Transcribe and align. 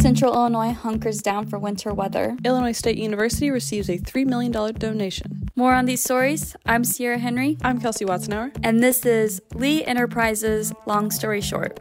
Central 0.00 0.32
Illinois 0.32 0.72
hunkers 0.72 1.20
down 1.20 1.46
for 1.46 1.58
winter 1.58 1.92
weather. 1.92 2.34
Illinois 2.42 2.72
State 2.72 2.96
University 2.96 3.50
receives 3.50 3.90
a 3.90 3.98
$3 3.98 4.24
million 4.26 4.50
donation. 4.50 5.50
More 5.54 5.74
on 5.74 5.84
these 5.84 6.02
stories. 6.02 6.56
I'm 6.64 6.84
Sierra 6.84 7.18
Henry. 7.18 7.58
I'm 7.62 7.78
Kelsey 7.78 8.06
Watson 8.06 8.50
And 8.62 8.82
this 8.82 9.04
is 9.04 9.42
Lee 9.54 9.84
Enterprises 9.84 10.72
Long 10.86 11.10
Story 11.10 11.42
Short. 11.42 11.78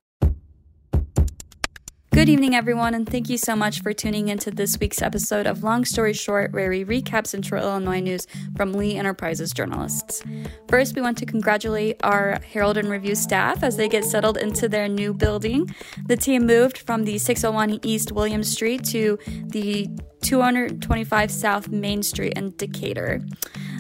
Good 2.20 2.28
evening, 2.28 2.54
everyone, 2.54 2.96
and 2.96 3.08
thank 3.08 3.30
you 3.30 3.38
so 3.38 3.56
much 3.56 3.82
for 3.82 3.94
tuning 3.94 4.28
into 4.28 4.52
this 4.52 4.78
week's 4.78 5.02
episode 5.02 5.48
of 5.48 5.64
Long 5.64 5.86
Story 5.86 6.12
Short, 6.12 6.52
where 6.52 6.70
we 6.70 6.84
recap 6.84 7.26
Central 7.26 7.64
Illinois 7.64 8.02
news 8.02 8.28
from 8.58 8.74
Lee 8.74 8.98
Enterprises 8.98 9.54
journalists. 9.54 10.22
First, 10.68 10.98
we 10.98 11.02
want 11.02 11.18
to 11.20 11.26
congratulate 11.26 11.96
our 12.04 12.42
Herald 12.52 12.76
and 12.76 12.90
Review 12.90 13.16
staff 13.16 13.64
as 13.64 13.78
they 13.78 13.88
get 13.88 14.04
settled 14.04 14.36
into 14.36 14.68
their 14.68 14.90
new 14.90 15.14
building. 15.14 15.74
The 16.08 16.18
team 16.18 16.46
moved 16.46 16.80
from 16.80 17.06
the 17.06 17.18
601 17.20 17.80
East 17.84 18.12
William 18.12 18.44
Street 18.44 18.84
to 18.88 19.18
the 19.46 19.88
225 20.22 21.32
South 21.32 21.70
Main 21.70 22.04
Street 22.04 22.34
in 22.34 22.54
Decatur. 22.58 23.22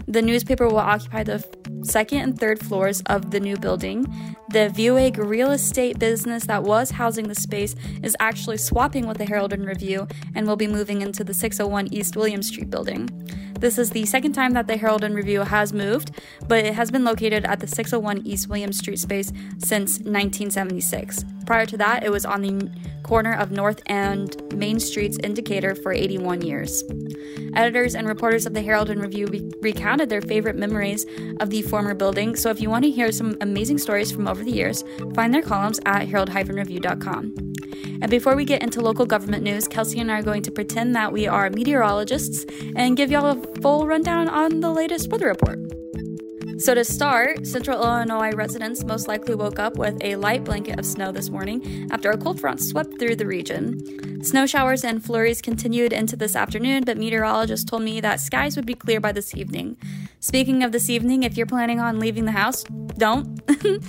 The 0.07 0.21
newspaper 0.21 0.65
will 0.65 0.77
occupy 0.77 1.23
the 1.23 1.40
second 1.83 2.19
and 2.19 2.39
third 2.39 2.59
floors 2.59 3.01
of 3.07 3.31
the 3.31 3.39
new 3.39 3.57
building. 3.57 4.03
The 4.49 4.71
Vieweg 4.73 5.17
real 5.17 5.51
estate 5.51 5.99
business 5.99 6.45
that 6.45 6.63
was 6.63 6.91
housing 6.91 7.27
the 7.27 7.35
space 7.35 7.75
is 8.01 8.15
actually 8.20 8.57
swapping 8.57 9.07
with 9.07 9.17
the 9.17 9.25
Herald 9.25 9.53
and 9.53 9.65
Review 9.65 10.07
and 10.35 10.47
will 10.47 10.55
be 10.55 10.67
moving 10.67 11.01
into 11.01 11.23
the 11.23 11.34
601 11.34 11.93
East 11.93 12.15
William 12.15 12.41
Street 12.41 12.70
building. 12.70 13.09
This 13.59 13.77
is 13.77 13.90
the 13.90 14.05
second 14.05 14.31
time 14.31 14.54
that 14.54 14.68
the 14.68 14.77
Herald 14.77 15.04
and 15.04 15.13
Review 15.13 15.41
has 15.41 15.73
moved, 15.73 16.12
but 16.48 16.63
it 16.63 16.76
has 16.76 16.90
been 16.91 17.04
located 17.04 17.44
at 17.44 17.59
the 17.59 17.68
601 17.68 18.26
East 18.26 18.48
William 18.48 18.72
Street 18.72 18.99
space 18.99 19.34
since 19.58 19.99
1976. 19.99 21.26
Prior 21.45 21.66
to 21.66 21.76
that, 21.76 22.05
it 22.05 22.09
was 22.09 22.26
on 22.26 22.41
the 22.41 22.72
corner 23.04 23.34
of 23.34 23.52
North 23.52 23.82
and 23.88 24.35
Main 24.55 24.80
Streets 24.80 25.18
in 25.18 25.34
Decatur 25.34 25.76
for 25.76 25.91
81 25.91 26.41
years. 26.41 26.84
Editors 27.54 27.96
and 27.96 28.07
reporters 28.07 28.46
of 28.46 28.54
the 28.54 28.62
Herald 28.62 28.90
and 28.90 29.01
Review 29.01 29.27
re- 29.27 29.51
recounted 29.62 30.07
their 30.10 30.21
favorite 30.21 30.55
memories 30.55 31.05
of 31.41 31.49
the 31.49 31.62
former 31.63 31.94
building, 31.94 32.38
so 32.38 32.49
if 32.49 32.62
you 32.62 32.70
want 32.70 32.85
to 32.85 32.91
hear 32.91 33.12
some 33.12 33.35
amazing 33.41 33.77
stories 33.77 34.10
from 34.10 34.27
over 34.27 34.41
the 34.41 34.51
years, 34.51 34.85
find 35.16 35.34
their 35.34 35.41
columns 35.41 35.82
at 35.85 36.07
herald-review.com. 36.07 37.48
And 37.84 38.10
before 38.10 38.35
we 38.35 38.46
get 38.46 38.62
into 38.63 38.82
local 38.82 39.05
government 39.05 39.44
news, 39.44 39.68
Kelsey 39.68 39.99
and 39.99 40.12
I 40.12 40.20
are 40.20 40.24
going 40.24 40.41
to 40.44 40.52
pretend 40.52 40.96
that 40.96 41.12
we 41.12 41.27
are 41.27 41.49
meteorologists 41.49 42.46
and 42.76 42.98
give 42.98 43.12
y'all 43.12 43.26
a 43.26 43.62
full 43.62 43.88
rundown 43.88 44.27
on 44.30 44.60
the 44.60 44.72
latest 44.72 45.10
weather 45.10 45.27
report. 45.27 45.60
So, 46.60 46.76
to 46.76 46.84
start, 46.84 47.48
central 47.48 47.82
Illinois 47.82 48.32
residents 48.32 48.84
most 48.84 49.07
likely 49.07 49.34
woke 49.34 49.60
up 49.60 49.77
with 49.77 49.98
a 50.04 50.18
light 50.18 50.43
blanket 50.43 50.77
of 50.77 50.85
snow 50.85 51.10
this 51.13 51.29
morning 51.29 51.88
after 51.90 52.12
a 52.12 52.18
cold 52.18 52.41
front 52.41 52.62
swept 52.62 52.99
through 52.99 53.16
the 53.16 53.26
region. 53.26 54.21
Snow 54.26 54.46
showers 54.46 54.84
and 54.84 55.01
flurries 55.01 55.41
continued 55.41 55.93
into 55.93 56.18
this 56.18 56.35
afternoon, 56.35 56.84
but 56.84 56.98
meteorologists 56.98 57.63
told 57.63 57.84
me 57.84 58.01
that 58.01 58.20
skies 58.20 58.57
would 58.57 58.66
be 58.66 58.74
clear 58.74 58.99
by 58.99 59.13
this 59.13 59.34
evening. 59.38 59.77
Speaking 60.20 60.62
of 60.62 60.74
this 60.74 60.90
evening, 60.90 61.24
if 61.24 61.38
you're 61.38 61.46
planning 61.46 61.79
on 61.79 61.98
leaving 61.98 62.26
the 62.26 62.34
house, 62.34 62.66
don't. 62.98 63.40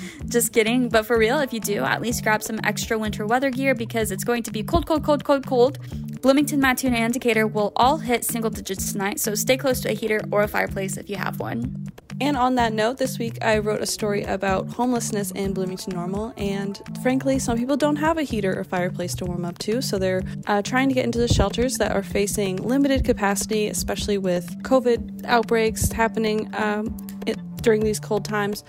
Just 0.28 0.52
kidding. 0.52 0.88
But 0.88 1.06
for 1.06 1.18
real, 1.18 1.40
if 1.40 1.52
you 1.52 1.58
do, 1.58 1.82
at 1.82 2.00
least 2.00 2.22
grab 2.22 2.40
some 2.40 2.60
extra 2.62 2.96
winter 2.96 3.26
weather 3.26 3.50
gear 3.50 3.74
because 3.74 4.12
it's 4.12 4.22
going 4.22 4.44
to 4.44 4.52
be 4.52 4.62
cold, 4.62 4.86
cold, 4.86 5.02
cold, 5.02 5.24
cold, 5.24 5.44
cold. 5.44 5.78
Bloomington, 6.22 6.60
Mattoon, 6.60 6.94
and 6.94 7.12
Decatur 7.12 7.48
will 7.48 7.72
all 7.74 7.98
hit 7.98 8.24
single 8.24 8.50
digits 8.50 8.92
tonight, 8.92 9.18
so 9.18 9.34
stay 9.34 9.56
close 9.56 9.80
to 9.80 9.90
a 9.90 9.94
heater 9.94 10.20
or 10.30 10.42
a 10.42 10.48
fireplace 10.48 10.96
if 10.96 11.10
you 11.10 11.16
have 11.16 11.40
one. 11.40 11.89
And 12.20 12.36
on 12.36 12.56
that 12.56 12.74
note, 12.74 12.98
this 12.98 13.18
week 13.18 13.38
I 13.40 13.58
wrote 13.58 13.80
a 13.80 13.86
story 13.86 14.24
about 14.24 14.68
homelessness 14.68 15.30
in 15.30 15.54
Bloomington 15.54 15.94
Normal. 15.94 16.34
And 16.36 16.80
frankly, 17.02 17.38
some 17.38 17.56
people 17.56 17.78
don't 17.78 17.96
have 17.96 18.18
a 18.18 18.22
heater 18.22 18.58
or 18.58 18.64
fireplace 18.64 19.14
to 19.16 19.24
warm 19.24 19.44
up 19.46 19.56
to, 19.60 19.80
so 19.80 19.98
they're 19.98 20.22
uh, 20.46 20.60
trying 20.60 20.88
to 20.88 20.94
get 20.94 21.04
into 21.06 21.18
the 21.18 21.28
shelters 21.28 21.78
that 21.78 21.92
are 21.92 22.02
facing 22.02 22.56
limited 22.56 23.04
capacity, 23.04 23.68
especially 23.68 24.18
with 24.18 24.62
COVID 24.62 25.24
outbreaks 25.24 25.90
happening 25.92 26.50
um, 26.54 26.94
it, 27.26 27.38
during 27.62 27.82
these 27.82 27.98
cold 27.98 28.24
times 28.26 28.64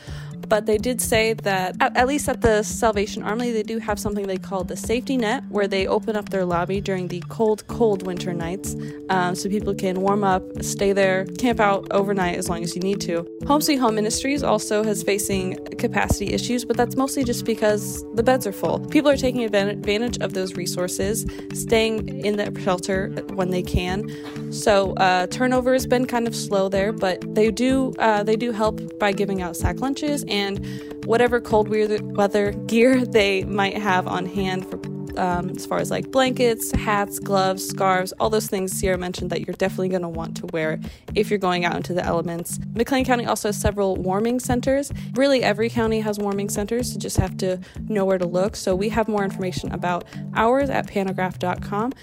but 0.51 0.65
they 0.65 0.77
did 0.77 0.99
say 0.99 1.33
that 1.33 1.77
at, 1.79 2.07
least 2.09 2.27
at 2.27 2.41
the 2.41 2.61
Salvation 2.61 3.23
Army, 3.23 3.53
they 3.53 3.63
do 3.63 3.79
have 3.79 3.97
something 3.97 4.27
they 4.27 4.37
call 4.37 4.65
the 4.65 4.75
safety 4.75 5.15
net, 5.15 5.45
where 5.47 5.65
they 5.65 5.87
open 5.87 6.17
up 6.17 6.27
their 6.27 6.43
lobby 6.43 6.81
during 6.81 7.07
the 7.07 7.23
cold, 7.29 7.65
cold 7.67 8.05
winter 8.05 8.33
nights, 8.33 8.75
um, 9.09 9.33
so 9.33 9.47
people 9.47 9.73
can 9.73 10.01
warm 10.01 10.25
up, 10.25 10.43
stay 10.61 10.91
there, 10.91 11.23
camp 11.37 11.61
out 11.61 11.87
overnight 11.91 12.35
as 12.35 12.49
long 12.49 12.61
as 12.63 12.75
you 12.75 12.81
need 12.81 12.99
to. 12.99 13.25
Home 13.47 13.61
Sweet 13.61 13.77
Home 13.77 13.95
Ministries 13.95 14.43
also 14.43 14.83
has 14.83 15.03
facing 15.03 15.55
capacity 15.77 16.33
issues, 16.33 16.65
but 16.65 16.75
that's 16.75 16.97
mostly 16.97 17.23
just 17.23 17.45
because 17.45 18.03
the 18.15 18.21
beds 18.21 18.45
are 18.45 18.51
full. 18.51 18.77
People 18.87 19.09
are 19.09 19.15
taking 19.15 19.45
advantage 19.45 20.17
of 20.17 20.33
those 20.33 20.55
resources, 20.55 21.25
staying 21.53 22.25
in 22.25 22.35
the 22.35 22.59
shelter 22.61 23.07
when 23.35 23.51
they 23.51 23.63
can. 23.63 24.51
So 24.51 24.95
uh, 24.95 25.27
turnover 25.27 25.71
has 25.71 25.87
been 25.87 26.05
kind 26.07 26.27
of 26.27 26.35
slow 26.35 26.67
there, 26.67 26.91
but 26.91 27.23
they 27.35 27.51
do 27.51 27.93
uh, 27.99 28.23
they 28.23 28.35
do 28.35 28.51
help 28.51 28.99
by 28.99 29.13
giving 29.13 29.41
out 29.41 29.55
sack 29.55 29.79
lunches 29.79 30.25
and 30.27 30.40
and 30.41 31.05
whatever 31.05 31.39
cold 31.39 31.69
weather 31.69 32.51
gear 32.67 33.05
they 33.05 33.43
might 33.45 33.77
have 33.77 34.07
on 34.07 34.25
hand 34.25 34.69
for 34.69 34.79
um, 35.17 35.49
as 35.49 35.65
far 35.65 35.79
as 35.79 35.91
like 35.91 36.11
blankets, 36.11 36.71
hats, 36.71 37.19
gloves, 37.19 37.67
scarves, 37.67 38.11
all 38.13 38.29
those 38.29 38.47
things 38.47 38.71
Sierra 38.71 38.97
mentioned 38.97 39.29
that 39.31 39.45
you're 39.45 39.55
definitely 39.55 39.89
going 39.89 40.01
to 40.01 40.09
want 40.09 40.37
to 40.37 40.45
wear 40.47 40.79
if 41.15 41.29
you're 41.29 41.39
going 41.39 41.65
out 41.65 41.75
into 41.75 41.93
the 41.93 42.03
elements. 42.03 42.59
McLean 42.73 43.05
County 43.05 43.25
also 43.25 43.49
has 43.49 43.59
several 43.59 43.95
warming 43.95 44.39
centers. 44.39 44.91
Really, 45.13 45.43
every 45.43 45.69
county 45.69 45.99
has 46.01 46.19
warming 46.19 46.49
centers. 46.49 46.93
You 46.93 46.99
just 46.99 47.17
have 47.17 47.37
to 47.37 47.59
know 47.87 48.05
where 48.05 48.17
to 48.17 48.27
look. 48.27 48.55
So 48.55 48.75
we 48.75 48.89
have 48.89 49.07
more 49.07 49.23
information 49.23 49.71
about 49.71 50.05
ours 50.35 50.69
at 50.69 50.87
pantagraph.com. 50.87 51.93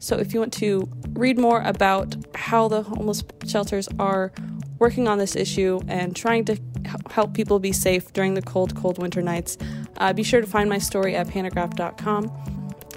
So 0.00 0.16
if 0.16 0.32
you 0.32 0.40
want 0.40 0.52
to 0.54 0.88
read 1.10 1.38
more 1.38 1.62
about 1.62 2.16
how 2.34 2.68
the 2.68 2.82
homeless 2.82 3.24
shelters 3.46 3.88
are 3.98 4.32
working 4.78 5.08
on 5.08 5.18
this 5.18 5.34
issue 5.34 5.80
and 5.88 6.14
trying 6.14 6.44
to 6.44 6.56
help 7.10 7.34
people 7.34 7.58
be 7.58 7.72
safe 7.72 8.12
during 8.12 8.34
the 8.34 8.42
cold, 8.42 8.74
cold 8.76 8.98
winter 8.98 9.22
nights. 9.22 9.58
Uh, 9.98 10.12
be 10.12 10.22
sure 10.22 10.40
to 10.40 10.46
find 10.46 10.68
my 10.68 10.78
story 10.78 11.14
at 11.14 11.26
pantagraph.com. 11.28 12.32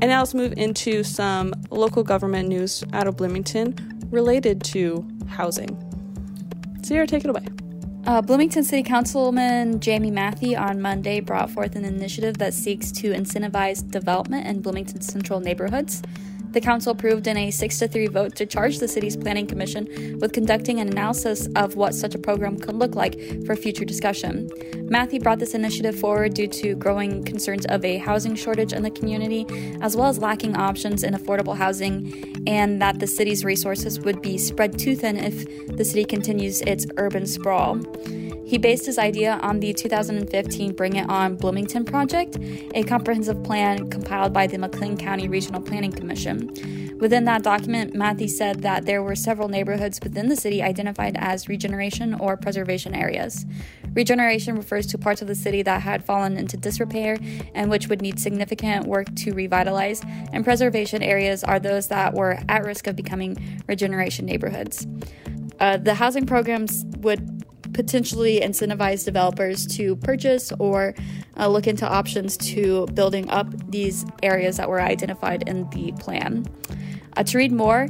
And 0.01 0.09
now 0.09 0.19
let's 0.19 0.33
move 0.33 0.53
into 0.57 1.03
some 1.03 1.53
local 1.69 2.03
government 2.03 2.49
news 2.49 2.83
out 2.93 3.07
of 3.07 3.17
Bloomington 3.17 3.75
related 4.09 4.63
to 4.65 5.07
housing. 5.27 5.77
Sierra, 6.81 7.05
take 7.05 7.23
it 7.23 7.29
away. 7.29 7.45
Uh, 8.07 8.19
Bloomington 8.19 8.63
City 8.63 8.81
Councilman 8.81 9.79
Jamie 9.79 10.09
Mathy 10.09 10.59
on 10.59 10.81
Monday 10.81 11.19
brought 11.19 11.51
forth 11.51 11.75
an 11.75 11.85
initiative 11.85 12.39
that 12.39 12.53
seeks 12.53 12.91
to 12.93 13.13
incentivize 13.13 13.89
development 13.89 14.47
in 14.47 14.61
Bloomington 14.61 15.01
Central 15.01 15.39
neighborhoods. 15.39 16.01
The 16.51 16.59
council 16.59 16.91
approved 16.91 17.27
in 17.27 17.37
a 17.37 17.49
6 17.49 17.79
to 17.79 17.87
3 17.87 18.07
vote 18.07 18.35
to 18.35 18.45
charge 18.45 18.79
the 18.79 18.87
city's 18.87 19.15
planning 19.15 19.47
commission 19.47 20.19
with 20.19 20.33
conducting 20.33 20.81
an 20.81 20.89
analysis 20.89 21.47
of 21.55 21.77
what 21.77 21.95
such 21.95 22.13
a 22.13 22.19
program 22.19 22.59
could 22.59 22.75
look 22.75 22.93
like 22.93 23.17
for 23.45 23.55
future 23.55 23.85
discussion. 23.85 24.49
Mathy 24.91 25.23
brought 25.23 25.39
this 25.39 25.53
initiative 25.53 25.97
forward 25.97 26.33
due 26.33 26.47
to 26.47 26.75
growing 26.75 27.23
concerns 27.23 27.65
of 27.67 27.85
a 27.85 27.99
housing 27.99 28.35
shortage 28.35 28.73
in 28.73 28.83
the 28.83 28.91
community, 28.91 29.45
as 29.79 29.95
well 29.95 30.07
as 30.07 30.19
lacking 30.19 30.57
options 30.57 31.03
in 31.03 31.13
affordable 31.13 31.55
housing, 31.55 32.43
and 32.45 32.81
that 32.81 32.99
the 32.99 33.07
city's 33.07 33.45
resources 33.45 34.01
would 34.01 34.21
be 34.21 34.37
spread 34.37 34.77
too 34.77 34.93
thin 34.93 35.15
if 35.15 35.77
the 35.77 35.85
city 35.85 36.03
continues 36.03 36.59
its 36.63 36.85
urban 36.97 37.25
sprawl. 37.25 37.79
He 38.51 38.57
based 38.57 38.85
his 38.85 38.97
idea 38.97 39.39
on 39.41 39.61
the 39.61 39.71
2015 39.73 40.73
Bring 40.73 40.97
It 40.97 41.09
On 41.09 41.37
Bloomington 41.37 41.85
project, 41.85 42.37
a 42.75 42.83
comprehensive 42.83 43.41
plan 43.43 43.89
compiled 43.89 44.33
by 44.33 44.45
the 44.45 44.57
McLean 44.57 44.97
County 44.97 45.29
Regional 45.29 45.61
Planning 45.61 45.93
Commission. 45.93 46.97
Within 46.99 47.23
that 47.23 47.43
document, 47.43 47.93
Mathy 47.93 48.29
said 48.29 48.61
that 48.63 48.85
there 48.85 49.01
were 49.01 49.15
several 49.15 49.47
neighborhoods 49.47 50.01
within 50.03 50.27
the 50.27 50.35
city 50.35 50.61
identified 50.61 51.15
as 51.17 51.47
regeneration 51.47 52.13
or 52.13 52.35
preservation 52.35 52.93
areas. 52.93 53.45
Regeneration 53.93 54.57
refers 54.57 54.85
to 54.87 54.97
parts 54.97 55.21
of 55.21 55.29
the 55.29 55.35
city 55.35 55.61
that 55.61 55.81
had 55.81 56.03
fallen 56.03 56.35
into 56.35 56.57
disrepair 56.57 57.17
and 57.55 57.71
which 57.71 57.87
would 57.87 58.01
need 58.01 58.19
significant 58.19 58.85
work 58.85 59.15
to 59.15 59.31
revitalize, 59.31 60.01
and 60.33 60.43
preservation 60.43 61.01
areas 61.01 61.45
are 61.45 61.57
those 61.57 61.87
that 61.87 62.15
were 62.15 62.37
at 62.49 62.65
risk 62.65 62.85
of 62.87 62.97
becoming 62.97 63.63
regeneration 63.69 64.25
neighborhoods. 64.25 64.85
Uh, 65.61 65.77
the 65.77 65.93
housing 65.93 66.25
programs 66.25 66.83
would 66.97 67.40
potentially 67.73 68.39
incentivize 68.39 69.05
developers 69.05 69.65
to 69.65 69.95
purchase 69.97 70.51
or 70.59 70.93
uh, 71.37 71.47
look 71.47 71.67
into 71.67 71.87
options 71.87 72.37
to 72.37 72.85
building 72.87 73.29
up 73.29 73.47
these 73.71 74.05
areas 74.23 74.57
that 74.57 74.69
were 74.69 74.81
identified 74.81 75.47
in 75.47 75.69
the 75.69 75.91
plan. 75.93 76.45
Uh, 77.17 77.23
to 77.23 77.37
read 77.37 77.51
more 77.51 77.87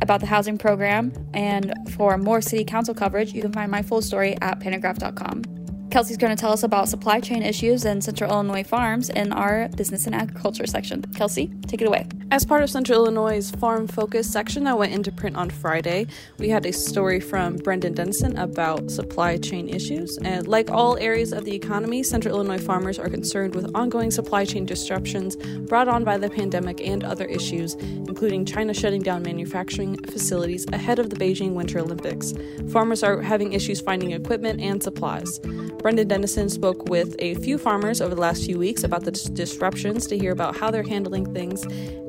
about 0.00 0.20
the 0.20 0.26
housing 0.26 0.58
program 0.58 1.12
and 1.34 1.72
for 1.90 2.16
more 2.16 2.40
city 2.40 2.64
council 2.64 2.94
coverage, 2.94 3.32
you 3.32 3.42
can 3.42 3.52
find 3.52 3.70
my 3.70 3.82
full 3.82 4.02
story 4.02 4.36
at 4.40 4.58
pantagraph.com. 4.60 5.61
Kelsey's 5.92 6.16
going 6.16 6.34
to 6.34 6.40
tell 6.40 6.52
us 6.52 6.62
about 6.62 6.88
supply 6.88 7.20
chain 7.20 7.42
issues 7.42 7.84
in 7.84 8.00
Central 8.00 8.30
Illinois 8.30 8.64
farms 8.64 9.10
in 9.10 9.30
our 9.30 9.68
business 9.76 10.06
and 10.06 10.14
agriculture 10.14 10.66
section. 10.66 11.02
Kelsey, 11.14 11.52
take 11.66 11.82
it 11.82 11.86
away. 11.86 12.06
As 12.30 12.46
part 12.46 12.62
of 12.62 12.70
Central 12.70 13.04
Illinois' 13.04 13.50
Farm 13.50 13.86
Focus 13.86 14.26
section 14.26 14.64
that 14.64 14.78
went 14.78 14.94
into 14.94 15.12
print 15.12 15.36
on 15.36 15.50
Friday, 15.50 16.06
we 16.38 16.48
had 16.48 16.64
a 16.64 16.72
story 16.72 17.20
from 17.20 17.56
Brendan 17.56 17.92
Dennison 17.92 18.38
about 18.38 18.90
supply 18.90 19.36
chain 19.36 19.68
issues. 19.68 20.16
And 20.16 20.48
like 20.48 20.70
all 20.70 20.96
areas 20.96 21.30
of 21.34 21.44
the 21.44 21.54
economy, 21.54 22.02
Central 22.02 22.36
Illinois 22.36 22.64
farmers 22.64 22.98
are 22.98 23.10
concerned 23.10 23.54
with 23.54 23.70
ongoing 23.74 24.10
supply 24.10 24.46
chain 24.46 24.64
disruptions 24.64 25.36
brought 25.68 25.88
on 25.88 26.04
by 26.04 26.16
the 26.16 26.30
pandemic 26.30 26.80
and 26.80 27.04
other 27.04 27.26
issues, 27.26 27.74
including 27.74 28.46
China 28.46 28.72
shutting 28.72 29.02
down 29.02 29.22
manufacturing 29.22 30.02
facilities 30.04 30.64
ahead 30.72 30.98
of 30.98 31.10
the 31.10 31.16
Beijing 31.16 31.52
Winter 31.52 31.80
Olympics. 31.80 32.32
Farmers 32.70 33.02
are 33.02 33.20
having 33.20 33.52
issues 33.52 33.82
finding 33.82 34.12
equipment 34.12 34.58
and 34.58 34.82
supplies. 34.82 35.38
Brendan 35.82 36.06
Dennison 36.06 36.48
spoke 36.48 36.88
with 36.88 37.16
a 37.18 37.34
few 37.34 37.58
farmers 37.58 38.00
over 38.00 38.14
the 38.14 38.20
last 38.20 38.44
few 38.44 38.56
weeks 38.56 38.84
about 38.84 39.04
the 39.04 39.10
disruptions 39.10 40.06
to 40.06 40.16
hear 40.16 40.30
about 40.30 40.56
how 40.56 40.70
they're 40.70 40.84
handling 40.84 41.34
things. 41.34 41.66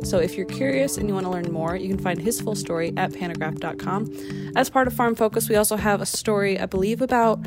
So 0.07 0.19
if 0.19 0.35
you're 0.35 0.45
curious 0.45 0.97
and 0.97 1.09
you 1.09 1.15
want 1.15 1.25
to 1.25 1.31
learn 1.31 1.51
more, 1.51 1.75
you 1.75 1.89
can 1.89 1.97
find 1.97 2.21
his 2.21 2.39
full 2.39 2.55
story 2.55 2.93
at 2.97 3.11
pantagraph.com. 3.11 4.53
As 4.55 4.69
part 4.69 4.87
of 4.87 4.93
Farm 4.93 5.15
Focus, 5.15 5.49
we 5.49 5.55
also 5.55 5.75
have 5.75 6.01
a 6.01 6.05
story, 6.05 6.59
I 6.59 6.67
believe, 6.67 7.01
about 7.01 7.39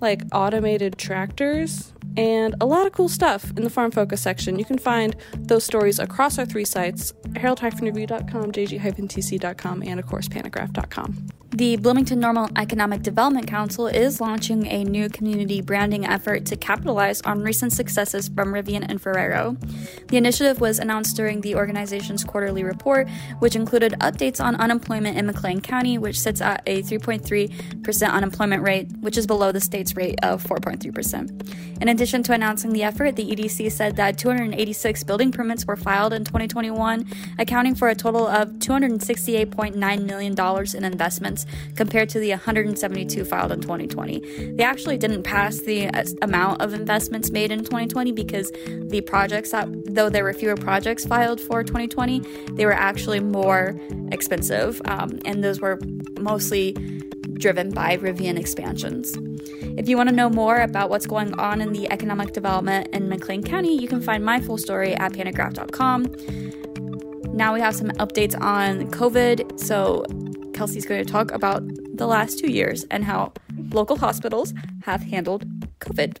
like 0.00 0.22
automated 0.32 0.98
tractors 0.98 1.92
and 2.16 2.54
a 2.60 2.66
lot 2.66 2.86
of 2.86 2.92
cool 2.92 3.08
stuff 3.08 3.50
in 3.56 3.64
the 3.64 3.70
Farm 3.70 3.90
Focus 3.90 4.20
section. 4.20 4.58
You 4.58 4.64
can 4.64 4.78
find 4.78 5.16
those 5.34 5.64
stories 5.64 5.98
across 5.98 6.38
our 6.38 6.46
three 6.46 6.64
sites 6.64 7.12
herald-review.com, 7.34 8.52
jg-tc.com, 8.52 9.82
and 9.82 10.00
of 10.00 10.06
course, 10.06 10.28
pantagraph.com. 10.28 11.26
The 11.50 11.76
Bloomington 11.76 12.18
Normal 12.20 12.50
Economic 12.56 13.02
Development 13.02 13.46
Council 13.46 13.86
is 13.86 14.20
launching 14.20 14.66
a 14.66 14.84
new 14.84 15.08
community 15.08 15.62
branding 15.62 16.04
effort 16.04 16.44
to 16.46 16.56
capitalize 16.56 17.20
on 17.22 17.40
recent 17.42 17.72
successes 17.72 18.28
from 18.28 18.52
Rivian 18.52 18.84
and 18.86 19.00
Ferrero. 19.00 19.56
The 20.08 20.16
initiative 20.16 20.60
was 20.60 20.78
announced 20.78 21.16
during 21.16 21.40
the 21.40 21.54
organization's 21.54 22.24
quarterly 22.24 22.64
report, 22.64 23.08
which 23.38 23.56
included 23.56 23.92
updates 24.00 24.42
on 24.42 24.56
unemployment 24.56 25.16
in 25.16 25.24
McLean 25.24 25.60
County, 25.60 25.96
which 25.98 26.18
sits 26.18 26.40
at 26.40 26.62
a 26.66 26.82
3.3% 26.82 28.10
unemployment 28.10 28.62
rate, 28.62 28.90
which 29.00 29.16
is 29.16 29.26
below 29.26 29.52
the 29.52 29.60
state's 29.60 29.96
rate 29.96 30.18
of 30.22 30.42
4.3%. 30.42 31.80
In 31.80 31.88
addition 31.88 32.22
to 32.24 32.32
announcing 32.32 32.72
the 32.72 32.82
effort, 32.82 33.16
the 33.16 33.30
EDC 33.30 33.70
said 33.70 33.96
that 33.96 34.18
286 34.18 35.04
building 35.04 35.30
permits 35.30 35.64
were 35.66 35.76
filed 35.76 36.12
in 36.12 36.24
2021, 36.24 37.06
accounting 37.38 37.74
for 37.74 37.88
a 37.88 37.94
total 37.94 38.26
of 38.26 38.48
$268.9 38.54 40.04
million 40.04 40.34
in 40.74 40.84
investments 40.84 41.45
compared 41.76 42.08
to 42.10 42.18
the 42.18 42.30
172 42.30 43.24
filed 43.24 43.52
in 43.52 43.60
2020. 43.60 44.52
They 44.56 44.64
actually 44.64 44.98
didn't 44.98 45.22
pass 45.22 45.58
the 45.60 45.88
uh, 45.88 46.04
amount 46.22 46.62
of 46.62 46.74
investments 46.74 47.30
made 47.30 47.50
in 47.50 47.60
2020 47.60 48.12
because 48.12 48.50
the 48.50 49.02
projects 49.06 49.50
that, 49.50 49.68
though 49.86 50.08
there 50.08 50.24
were 50.24 50.32
fewer 50.32 50.56
projects 50.56 51.04
filed 51.04 51.40
for 51.40 51.62
2020, 51.62 52.20
they 52.52 52.64
were 52.64 52.72
actually 52.72 53.20
more 53.20 53.78
expensive, 54.12 54.80
um, 54.86 55.18
and 55.24 55.42
those 55.42 55.60
were 55.60 55.78
mostly 56.18 56.72
driven 57.34 57.70
by 57.70 57.96
Rivian 57.96 58.38
expansions. 58.38 59.16
If 59.78 59.88
you 59.88 59.96
want 59.96 60.08
to 60.08 60.14
know 60.14 60.30
more 60.30 60.56
about 60.60 60.90
what's 60.90 61.06
going 61.06 61.34
on 61.34 61.60
in 61.60 61.72
the 61.72 61.90
economic 61.92 62.32
development 62.32 62.88
in 62.94 63.08
McLean 63.08 63.42
County, 63.42 63.76
you 63.76 63.88
can 63.88 64.00
find 64.00 64.24
my 64.24 64.40
full 64.40 64.58
story 64.58 64.94
at 64.94 65.12
pantagraph.com. 65.12 66.06
Now 67.34 67.52
we 67.52 67.60
have 67.60 67.74
some 67.74 67.88
updates 67.90 68.40
on 68.40 68.90
COVID. 68.90 69.60
So 69.60 70.04
Kelsey's 70.56 70.86
going 70.86 71.04
to 71.04 71.12
talk 71.12 71.32
about 71.32 71.62
the 71.96 72.06
last 72.06 72.38
two 72.38 72.50
years 72.50 72.86
and 72.90 73.04
how 73.04 73.34
local 73.70 73.98
hospitals 73.98 74.54
have 74.84 75.02
handled 75.02 75.44
COVID. 75.80 76.16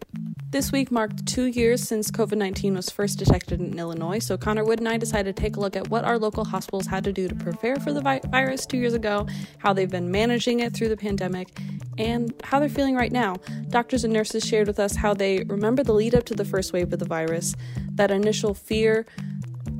This 0.50 0.70
week 0.70 0.90
marked 0.90 1.26
two 1.26 1.46
years 1.46 1.82
since 1.82 2.10
COVID 2.10 2.36
19 2.36 2.74
was 2.74 2.90
first 2.90 3.18
detected 3.18 3.60
in 3.60 3.78
Illinois, 3.78 4.18
so 4.18 4.36
Connor 4.36 4.62
Wood 4.62 4.78
and 4.78 4.88
I 4.88 4.98
decided 4.98 5.34
to 5.34 5.42
take 5.42 5.56
a 5.56 5.60
look 5.60 5.74
at 5.74 5.88
what 5.88 6.04
our 6.04 6.18
local 6.18 6.44
hospitals 6.44 6.86
had 6.86 7.02
to 7.04 7.14
do 7.14 7.28
to 7.28 7.34
prepare 7.34 7.76
for 7.76 7.94
the 7.94 8.02
vi- 8.02 8.20
virus 8.26 8.66
two 8.66 8.76
years 8.76 8.92
ago, 8.92 9.26
how 9.56 9.72
they've 9.72 9.90
been 9.90 10.10
managing 10.10 10.60
it 10.60 10.74
through 10.74 10.88
the 10.90 10.96
pandemic, 10.98 11.48
and 11.96 12.34
how 12.44 12.60
they're 12.60 12.68
feeling 12.68 12.94
right 12.94 13.12
now. 13.12 13.36
Doctors 13.70 14.04
and 14.04 14.12
nurses 14.12 14.44
shared 14.44 14.66
with 14.66 14.78
us 14.78 14.96
how 14.96 15.14
they 15.14 15.44
remember 15.44 15.82
the 15.82 15.94
lead 15.94 16.14
up 16.14 16.24
to 16.24 16.34
the 16.34 16.44
first 16.44 16.74
wave 16.74 16.92
of 16.92 16.98
the 16.98 17.06
virus, 17.06 17.56
that 17.92 18.10
initial 18.10 18.52
fear 18.52 19.06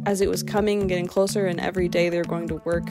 as 0.06 0.23
it 0.23 0.31
was 0.31 0.43
coming 0.43 0.81
and 0.81 0.88
getting 0.88 1.06
closer, 1.06 1.47
and 1.47 1.61
every 1.61 1.88
day 1.88 2.09
they 2.09 2.17
were 2.17 2.25
going 2.25 2.49
to 2.49 2.56
work 2.64 2.88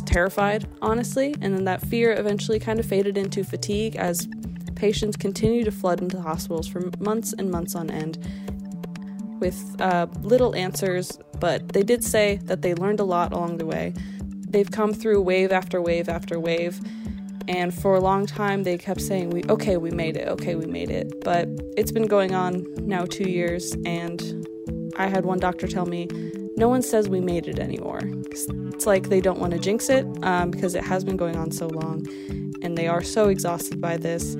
terrified, 0.00 0.68
honestly, 0.82 1.34
and 1.40 1.56
then 1.56 1.64
that 1.64 1.80
fear 1.80 2.12
eventually 2.12 2.58
kind 2.58 2.78
of 2.78 2.86
faded 2.86 3.16
into 3.16 3.42
fatigue 3.42 3.96
as 3.96 4.28
patients 4.74 5.16
continued 5.16 5.64
to 5.64 5.72
flood 5.72 6.00
into 6.00 6.20
hospitals 6.20 6.66
for 6.66 6.90
months 6.98 7.32
and 7.32 7.50
months 7.50 7.74
on 7.74 7.90
end 7.90 8.18
with 9.40 9.80
uh, 9.80 10.06
little 10.22 10.54
answers, 10.54 11.18
but 11.38 11.68
they 11.68 11.82
did 11.82 12.04
say 12.04 12.36
that 12.44 12.62
they 12.62 12.74
learned 12.74 13.00
a 13.00 13.04
lot 13.04 13.32
along 13.32 13.56
the 13.56 13.66
way. 13.66 13.94
They've 14.48 14.70
come 14.70 14.92
through 14.92 15.22
wave 15.22 15.50
after 15.50 15.80
wave 15.80 16.08
after 16.08 16.38
wave, 16.38 16.80
and 17.48 17.74
for 17.74 17.94
a 17.94 18.00
long 18.00 18.26
time 18.26 18.62
they 18.62 18.76
kept 18.76 19.00
saying, 19.00 19.30
"We 19.30 19.42
okay, 19.48 19.76
we 19.76 19.90
made 19.90 20.16
it. 20.16 20.28
Okay, 20.28 20.54
we 20.54 20.66
made 20.66 20.90
it." 20.90 21.24
But 21.24 21.48
it's 21.76 21.92
been 21.92 22.06
going 22.06 22.34
on 22.34 22.66
now 22.80 23.04
2 23.04 23.28
years 23.28 23.74
and 23.84 24.46
I 24.96 25.06
had 25.06 25.24
one 25.24 25.38
doctor 25.38 25.66
tell 25.66 25.86
me, 25.86 26.08
"No 26.56 26.68
one 26.68 26.82
says 26.82 27.08
we 27.08 27.20
made 27.20 27.46
it 27.48 27.58
anymore." 27.58 28.00
It's 28.80 28.86
like 28.86 29.10
they 29.10 29.20
don't 29.20 29.38
want 29.38 29.52
to 29.52 29.58
jinx 29.58 29.90
it 29.90 30.06
um, 30.22 30.50
because 30.50 30.74
it 30.74 30.82
has 30.82 31.04
been 31.04 31.18
going 31.18 31.36
on 31.36 31.50
so 31.50 31.66
long 31.66 32.06
and 32.62 32.78
they 32.78 32.88
are 32.88 33.02
so 33.02 33.28
exhausted 33.28 33.78
by 33.78 33.98
this 33.98 34.36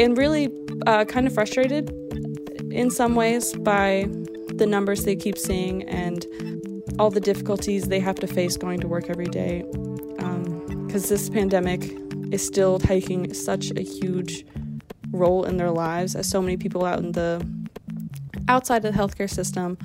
and 0.00 0.18
really 0.18 0.50
uh, 0.88 1.04
kind 1.04 1.24
of 1.24 1.32
frustrated 1.32 1.90
in 2.72 2.90
some 2.90 3.14
ways 3.14 3.52
by 3.58 4.06
the 4.56 4.66
numbers 4.66 5.04
they 5.04 5.14
keep 5.14 5.38
seeing 5.38 5.84
and 5.84 6.26
all 6.98 7.10
the 7.10 7.20
difficulties 7.20 7.86
they 7.86 8.00
have 8.00 8.16
to 8.16 8.26
face 8.26 8.56
going 8.56 8.80
to 8.80 8.88
work 8.88 9.08
every 9.08 9.28
day 9.28 9.62
because 9.68 11.04
um, 11.04 11.08
this 11.08 11.30
pandemic 11.30 11.96
is 12.32 12.44
still 12.44 12.80
taking 12.80 13.32
such 13.32 13.70
a 13.76 13.82
huge 13.82 14.44
role 15.12 15.44
in 15.44 15.58
their 15.58 15.70
lives 15.70 16.16
as 16.16 16.28
so 16.28 16.42
many 16.42 16.56
people 16.56 16.84
out 16.84 16.98
in 16.98 17.12
the 17.12 17.40
outside 18.48 18.84
of 18.84 18.92
the 18.92 18.98
healthcare 19.00 19.30
system 19.30 19.78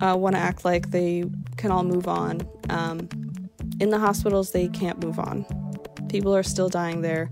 uh, 0.00 0.16
want 0.16 0.34
to 0.34 0.40
act 0.40 0.64
like 0.64 0.90
they 0.90 1.24
can 1.56 1.70
all 1.70 1.84
move 1.84 2.08
on 2.08 2.40
um, 2.68 3.08
in 3.80 3.90
the 3.90 3.98
hospitals, 3.98 4.50
they 4.50 4.68
can't 4.68 5.02
move 5.02 5.18
on. 5.18 5.44
People 6.08 6.34
are 6.34 6.42
still 6.42 6.68
dying 6.68 7.02
there. 7.02 7.30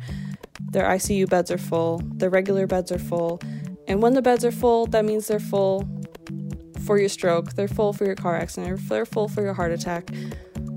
Their 0.60 0.84
ICU 0.84 1.28
beds 1.28 1.50
are 1.50 1.58
full, 1.58 2.00
their 2.16 2.30
regular 2.30 2.66
beds 2.66 2.90
are 2.92 2.98
full. 2.98 3.40
And 3.88 4.02
when 4.02 4.14
the 4.14 4.22
beds 4.22 4.44
are 4.44 4.52
full, 4.52 4.86
that 4.86 5.04
means 5.04 5.26
they're 5.26 5.38
full 5.38 5.88
for 6.84 6.98
your 6.98 7.08
stroke, 7.08 7.54
they're 7.54 7.68
full 7.68 7.92
for 7.92 8.04
your 8.04 8.14
car 8.14 8.36
accident, 8.36 8.80
they're 8.88 9.06
full 9.06 9.28
for 9.28 9.42
your 9.42 9.54
heart 9.54 9.72
attack. 9.72 10.10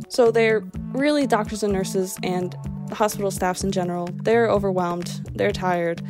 So 0.10 0.31
they're 0.31 0.63
really 0.92 1.27
doctors 1.27 1.63
and 1.63 1.74
nurses 1.74 2.18
and 2.24 2.56
hospital 2.92 3.31
staffs 3.31 3.63
in 3.63 3.71
general. 3.71 4.10
They're 4.24 4.50
overwhelmed, 4.50 5.21
they're 5.36 5.51
tired. 5.51 6.01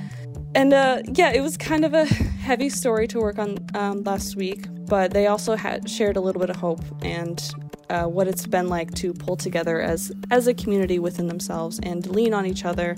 And 0.56 0.74
uh, 0.74 1.04
yeah, 1.14 1.32
it 1.32 1.42
was 1.42 1.58
kind 1.58 1.86
of 1.86 1.94
a 1.94 2.06
heavy 2.46 2.70
story 2.70 3.08
to 3.08 3.20
work 3.20 3.38
on 3.38 3.58
um, 3.76 4.04
last 4.04 4.36
week, 4.36 4.66
but 4.88 5.12
they 5.12 5.28
also 5.28 5.56
had 5.56 5.90
shared 5.90 6.18
a 6.18 6.22
little 6.22 6.40
bit 6.40 6.50
of 6.50 6.56
hope 6.56 6.82
and 7.02 7.54
uh, 7.90 8.06
what 8.06 8.28
it's 8.28 8.46
been 8.46 8.70
like 8.70 8.94
to 8.96 9.14
pull 9.14 9.36
together 9.36 9.82
as 9.82 10.12
as 10.32 10.48
a 10.48 10.54
community 10.54 11.00
within 11.00 11.28
themselves 11.28 11.80
and 11.84 12.08
lean 12.08 12.34
on 12.34 12.46
each 12.46 12.66
other 12.66 12.96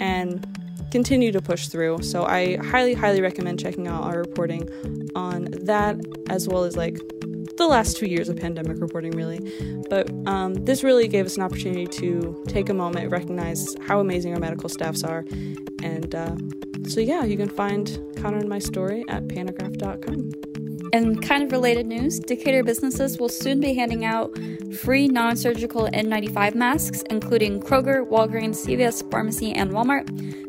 and 0.00 0.46
continue 0.90 1.32
to 1.32 1.40
push 1.40 1.68
through. 1.68 2.02
So 2.02 2.24
I 2.24 2.56
highly, 2.56 2.94
highly 2.94 3.20
recommend 3.20 3.60
checking 3.60 3.86
out 3.86 4.04
our 4.04 4.18
reporting 4.18 4.68
on 5.14 5.48
that 5.62 5.96
as 6.30 6.48
well 6.48 6.64
as 6.64 6.76
like 6.76 6.98
the 7.56 7.66
last 7.66 7.96
two 7.96 8.06
years 8.06 8.28
of 8.28 8.36
pandemic 8.36 8.80
reporting, 8.80 9.10
really. 9.12 9.40
But 9.90 10.10
um, 10.26 10.54
this 10.54 10.82
really 10.84 11.08
gave 11.08 11.26
us 11.26 11.36
an 11.36 11.42
opportunity 11.42 11.86
to 11.86 12.44
take 12.46 12.68
a 12.68 12.74
moment, 12.74 13.10
recognize 13.10 13.74
how 13.86 14.00
amazing 14.00 14.32
our 14.32 14.40
medical 14.40 14.68
staffs 14.68 15.02
are. 15.02 15.24
And 15.82 16.14
uh, 16.14 16.36
so, 16.88 17.00
yeah, 17.00 17.24
you 17.24 17.36
can 17.36 17.48
find 17.48 17.98
Connor 18.16 18.38
and 18.38 18.48
my 18.48 18.60
story 18.60 19.04
at 19.08 19.26
pantagraph.com. 19.26 20.47
In 20.92 21.20
kind 21.20 21.42
of 21.42 21.52
related 21.52 21.86
news, 21.86 22.18
Decatur 22.18 22.62
businesses 22.62 23.18
will 23.18 23.28
soon 23.28 23.60
be 23.60 23.74
handing 23.74 24.04
out 24.04 24.30
free 24.80 25.06
non 25.06 25.36
surgical 25.36 25.88
N95 25.92 26.54
masks, 26.54 27.02
including 27.10 27.60
Kroger, 27.60 28.08
Walgreens, 28.08 28.64
CVS 28.66 29.08
Pharmacy, 29.10 29.52
and 29.52 29.70
Walmart. 29.72 30.06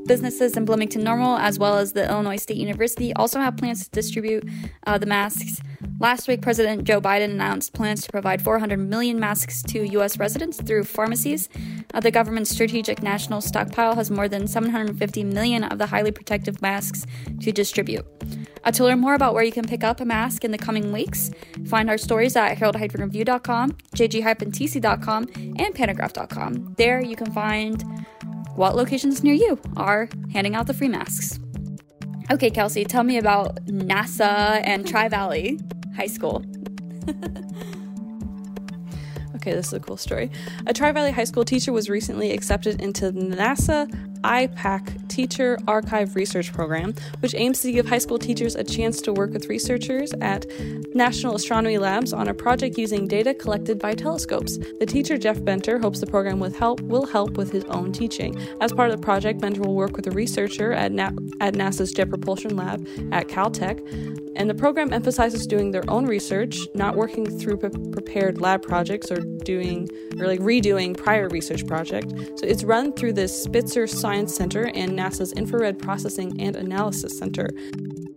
Businesses 0.08 0.56
in 0.56 0.66
Bloomington 0.66 1.04
Normal, 1.04 1.38
as 1.38 1.60
well 1.60 1.78
as 1.78 1.94
the 1.94 2.10
Illinois 2.10 2.38
State 2.38 2.58
University, 2.58 3.14
also 3.14 3.40
have 3.40 3.58
plans 3.58 3.84
to 3.84 3.90
distribute 3.92 4.48
uh, 4.88 4.98
the 4.98 5.06
masks. 5.06 5.62
Last 6.00 6.30
week, 6.30 6.42
President 6.42 6.86
Joe 6.86 7.02
Biden 7.02 7.32
announced 7.32 7.74
plans 7.74 8.04
to 8.04 8.12
provide 8.12 8.42
400 8.42 8.78
million 8.78 9.20
masks 9.20 9.62
to 9.64 9.84
U.S. 9.84 10.18
residents 10.18 10.62
through 10.62 10.86
pharmacies. 10.86 11.50
Uh, 11.94 12.00
the 12.00 12.12
government's 12.12 12.50
strategic 12.50 13.04
national 13.04 13.42
stockpile 13.42 13.96
has 13.96 14.10
more 14.10 14.30
than 14.30 14.48
750 14.48 15.26
million 15.26 15.66
of 15.66 15.78
the 15.78 15.88
highly 15.88 16.12
protective 16.12 16.62
masks 16.62 17.06
to 17.42 17.52
distribute. 17.52 18.06
Uh, 18.64 18.72
to 18.72 18.84
learn 18.84 19.00
more 19.00 19.14
about 19.14 19.34
where 19.34 19.44
you 19.44 19.52
can 19.52 19.66
pick 19.66 19.84
up 19.84 20.02
a 20.02 20.06
mask 20.06 20.44
in 20.44 20.52
the 20.52 20.58
coming 20.58 20.92
weeks, 20.92 21.32
find 21.68 21.90
our 21.90 21.98
stories 21.98 22.36
at 22.36 22.58
herald-review.com, 22.58 23.72
jg-tc.com, 23.96 25.28
and 25.36 25.76
pantagraph.com. 25.76 26.76
There 26.78 27.02
you 27.02 27.16
can 27.16 27.32
find 27.32 27.84
what 28.56 28.76
locations 28.76 29.24
near 29.24 29.34
you 29.34 29.60
are 29.78 30.10
handing 30.34 30.56
out 30.56 30.68
the 30.68 30.74
free 30.74 30.90
masks. 30.90 31.40
Okay, 32.32 32.50
Kelsey, 32.50 32.86
tell 32.86 33.04
me 33.04 33.18
about 33.18 33.56
NASA 33.66 34.62
and 34.64 34.88
Tri 34.88 35.08
Valley 35.08 35.60
High 35.96 36.08
School. 36.08 36.44
Okay, 39.40 39.54
this 39.54 39.68
is 39.68 39.74
a 39.74 39.80
cool 39.80 39.96
story. 39.96 40.30
A 40.68 40.74
Tri 40.74 40.92
Valley 40.92 41.12
High 41.12 41.24
School 41.24 41.46
teacher 41.46 41.72
was 41.72 41.90
recently 41.90 42.32
accepted 42.32 42.82
into 42.82 43.14
NASA 43.14 43.90
IPAC 44.24 45.08
Teacher 45.10 45.58
Archive 45.68 46.16
Research 46.16 46.54
Program, 46.54 46.94
which 47.20 47.34
aims 47.36 47.62
to 47.62 47.72
give 47.72 47.88
high 47.88 47.98
school 47.98 48.20
teachers 48.20 48.56
a 48.56 48.64
chance 48.64 49.02
to 49.02 49.14
work 49.14 49.32
with 49.32 49.48
researchers 49.48 50.14
at 50.22 50.46
National 50.94 51.36
Astronomy 51.36 51.78
Labs 51.78 52.14
on 52.14 52.28
a 52.28 52.34
project 52.34 52.78
using 52.78 53.08
data 53.08 53.34
collected 53.34 53.80
by 53.80 53.94
telescopes. 53.94 54.58
The 54.80 54.86
teacher, 54.86 55.18
Jeff 55.18 55.38
Benter, 55.38 55.82
hopes 55.82 56.00
the 56.00 56.08
program 56.08 56.40
will 56.40 56.52
help, 56.52 56.82
will 56.82 57.06
help 57.06 57.38
with 57.38 57.52
his 57.52 57.64
own 57.66 57.92
teaching. 57.92 58.40
As 58.62 58.72
part 58.72 58.92
of 58.92 59.00
the 59.00 59.04
project, 59.04 59.42
Benter 59.42 59.60
will 59.60 59.76
work 59.76 59.96
with 59.96 60.08
a 60.08 60.12
researcher 60.12 60.74
at, 60.74 60.92
Na- 60.92 61.12
at 61.40 61.54
NASA's 61.54 61.92
Jet 61.92 62.10
Propulsion 62.10 62.56
Lab 62.56 62.88
at 63.12 63.28
Caltech 63.28 63.80
and 64.40 64.50
the 64.50 64.56
program 64.56 64.94
emphasizes 64.94 65.46
doing 65.46 65.72
their 65.72 65.88
own 65.90 66.06
research, 66.06 66.58
not 66.74 66.96
working 66.96 67.26
through 67.40 67.58
pre- 67.58 67.92
prepared 67.92 68.40
lab 68.40 68.62
projects 68.62 69.12
or 69.12 69.20
doing 69.44 69.90
or 70.18 70.28
like 70.28 70.40
redoing 70.40 70.96
prior 70.96 71.28
research 71.28 71.68
project. 71.68 72.10
So 72.40 72.46
it's 72.46 72.64
run 72.64 72.94
through 72.94 73.14
the 73.14 73.28
Spitzer 73.28 73.86
Science 74.10 74.36
Center 74.36 74.72
and 74.74 74.98
NASA's 74.98 75.34
Infrared 75.34 75.78
Processing 75.78 76.42
and 76.42 76.56
Analysis 76.56 77.16
Center. 77.16 77.48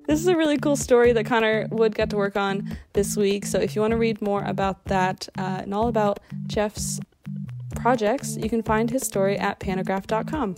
This 0.07 0.21
is 0.21 0.27
a 0.27 0.35
really 0.35 0.57
cool 0.57 0.75
story 0.75 1.13
that 1.13 1.27
Connor 1.27 1.69
Wood 1.71 1.95
got 1.95 2.09
to 2.09 2.17
work 2.17 2.35
on 2.35 2.79
this 2.95 3.15
week. 3.15 3.45
So 3.45 3.59
if 3.59 3.77
you 3.77 3.83
want 3.83 3.91
to 3.91 3.99
read 3.99 4.23
more 4.23 4.43
about 4.43 4.83
that 4.87 5.29
uh, 5.37 5.61
and 5.65 5.75
all 5.75 5.89
about 5.89 6.21
Jeff's 6.47 6.99
projects, 7.77 8.39
you 8.39 8.49
can 8.49 8.63
find 8.63 8.89
his 8.91 9.03
story 9.03 9.37
at 9.37 9.61
pantagraph.com. 9.61 10.57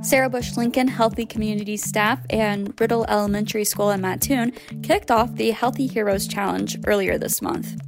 Sarah 0.00 0.30
Bush 0.30 0.56
Lincoln 0.56 0.88
Healthy 0.88 1.26
Communities 1.26 1.84
staff 1.84 2.24
and 2.30 2.72
Riddle 2.80 3.04
Elementary 3.04 3.66
School 3.66 3.90
in 3.90 4.00
Mattoon 4.00 4.50
kicked 4.82 5.10
off 5.10 5.34
the 5.34 5.50
Healthy 5.50 5.88
Heroes 5.88 6.26
Challenge 6.26 6.78
earlier 6.86 7.18
this 7.18 7.42
month. 7.42 7.78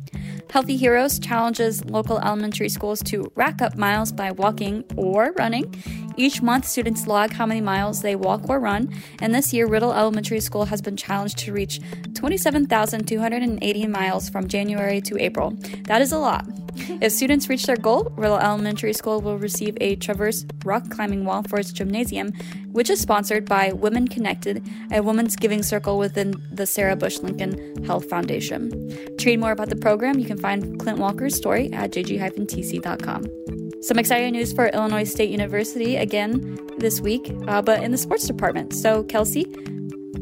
Healthy 0.53 0.77
Heroes 0.77 1.19
challenges 1.19 1.83
local 1.87 2.19
elementary 2.19 2.69
schools 2.69 3.03
to 3.05 3.33
rack 3.37 3.63
up 3.63 3.75
miles 3.75 4.13
by 4.13 4.33
walking 4.33 4.85
or 4.99 5.33
running. 5.39 5.75
Each 6.16 6.42
month, 6.42 6.66
students 6.66 7.07
log 7.07 7.33
how 7.33 7.47
many 7.47 7.61
miles 7.61 8.02
they 8.02 8.16
walk 8.16 8.49
or 8.49 8.61
run, 8.61 8.92
and 9.21 9.35
this 9.35 9.52
year, 9.52 9.66
Riddle 9.66 9.92
Elementary 9.92 10.40
School 10.40 10.66
has 10.66 10.83
been 10.83 10.97
challenged 10.97 11.38
to 11.38 11.52
reach 11.52 11.81
27,280 12.14 13.87
miles 13.87 14.28
from 14.28 14.49
January 14.49 15.00
to 15.02 15.19
April. 15.19 15.57
That 15.85 16.02
is 16.02 16.12
a 16.12 16.19
lot. 16.19 16.47
If 17.02 17.12
students 17.12 17.49
reach 17.49 17.66
their 17.66 17.76
goal, 17.76 18.12
Riddle 18.16 18.38
Elementary 18.38 18.92
School 18.92 19.21
will 19.21 19.37
receive 19.37 19.76
a 19.81 19.97
Traverse 19.97 20.47
rock 20.64 20.88
climbing 20.90 21.25
wall 21.25 21.42
for 21.42 21.59
its 21.59 21.73
gymnasium, 21.73 22.33
which 22.71 22.88
is 22.88 23.00
sponsored 23.00 23.45
by 23.45 23.73
Women 23.73 24.09
Connected, 24.09 24.64
a 24.90 25.02
women's 25.02 25.37
giving 25.37 25.62
circle 25.62 25.99
within 25.99 26.35
the 26.50 26.66
Sarah 26.66 26.97
Bush 26.97 27.19
Lincoln 27.19 27.85
Health 27.85 28.09
Foundation. 28.09 28.71
To 29.19 29.26
read 29.26 29.40
more 29.40 29.52
about 29.52 29.69
the 29.69 29.76
program, 29.76 30.19
you 30.19 30.26
can 30.26 30.38
find 30.38 30.78
Clint 30.81 30.99
Walker's 30.99 31.35
story 31.35 31.73
at 31.73 31.90
jg-tc.com. 31.92 33.42
Some 33.83 33.99
exciting 33.99 34.31
news 34.35 34.53
for 34.53 34.69
Illinois 34.69 35.03
State 35.03 35.29
University 35.29 35.97
again 35.97 36.57
this 36.79 37.01
week, 37.01 37.35
uh, 37.49 37.61
but 37.61 37.83
in 37.83 37.91
the 37.91 37.99
sports 37.99 38.29
department. 38.29 38.73
So, 38.73 39.03
Kelsey, 39.03 39.45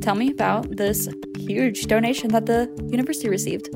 tell 0.00 0.14
me 0.14 0.30
about 0.30 0.78
this 0.78 1.10
huge 1.36 1.82
donation 1.82 2.30
that 2.30 2.46
the 2.46 2.70
university 2.88 3.28
received. 3.28 3.68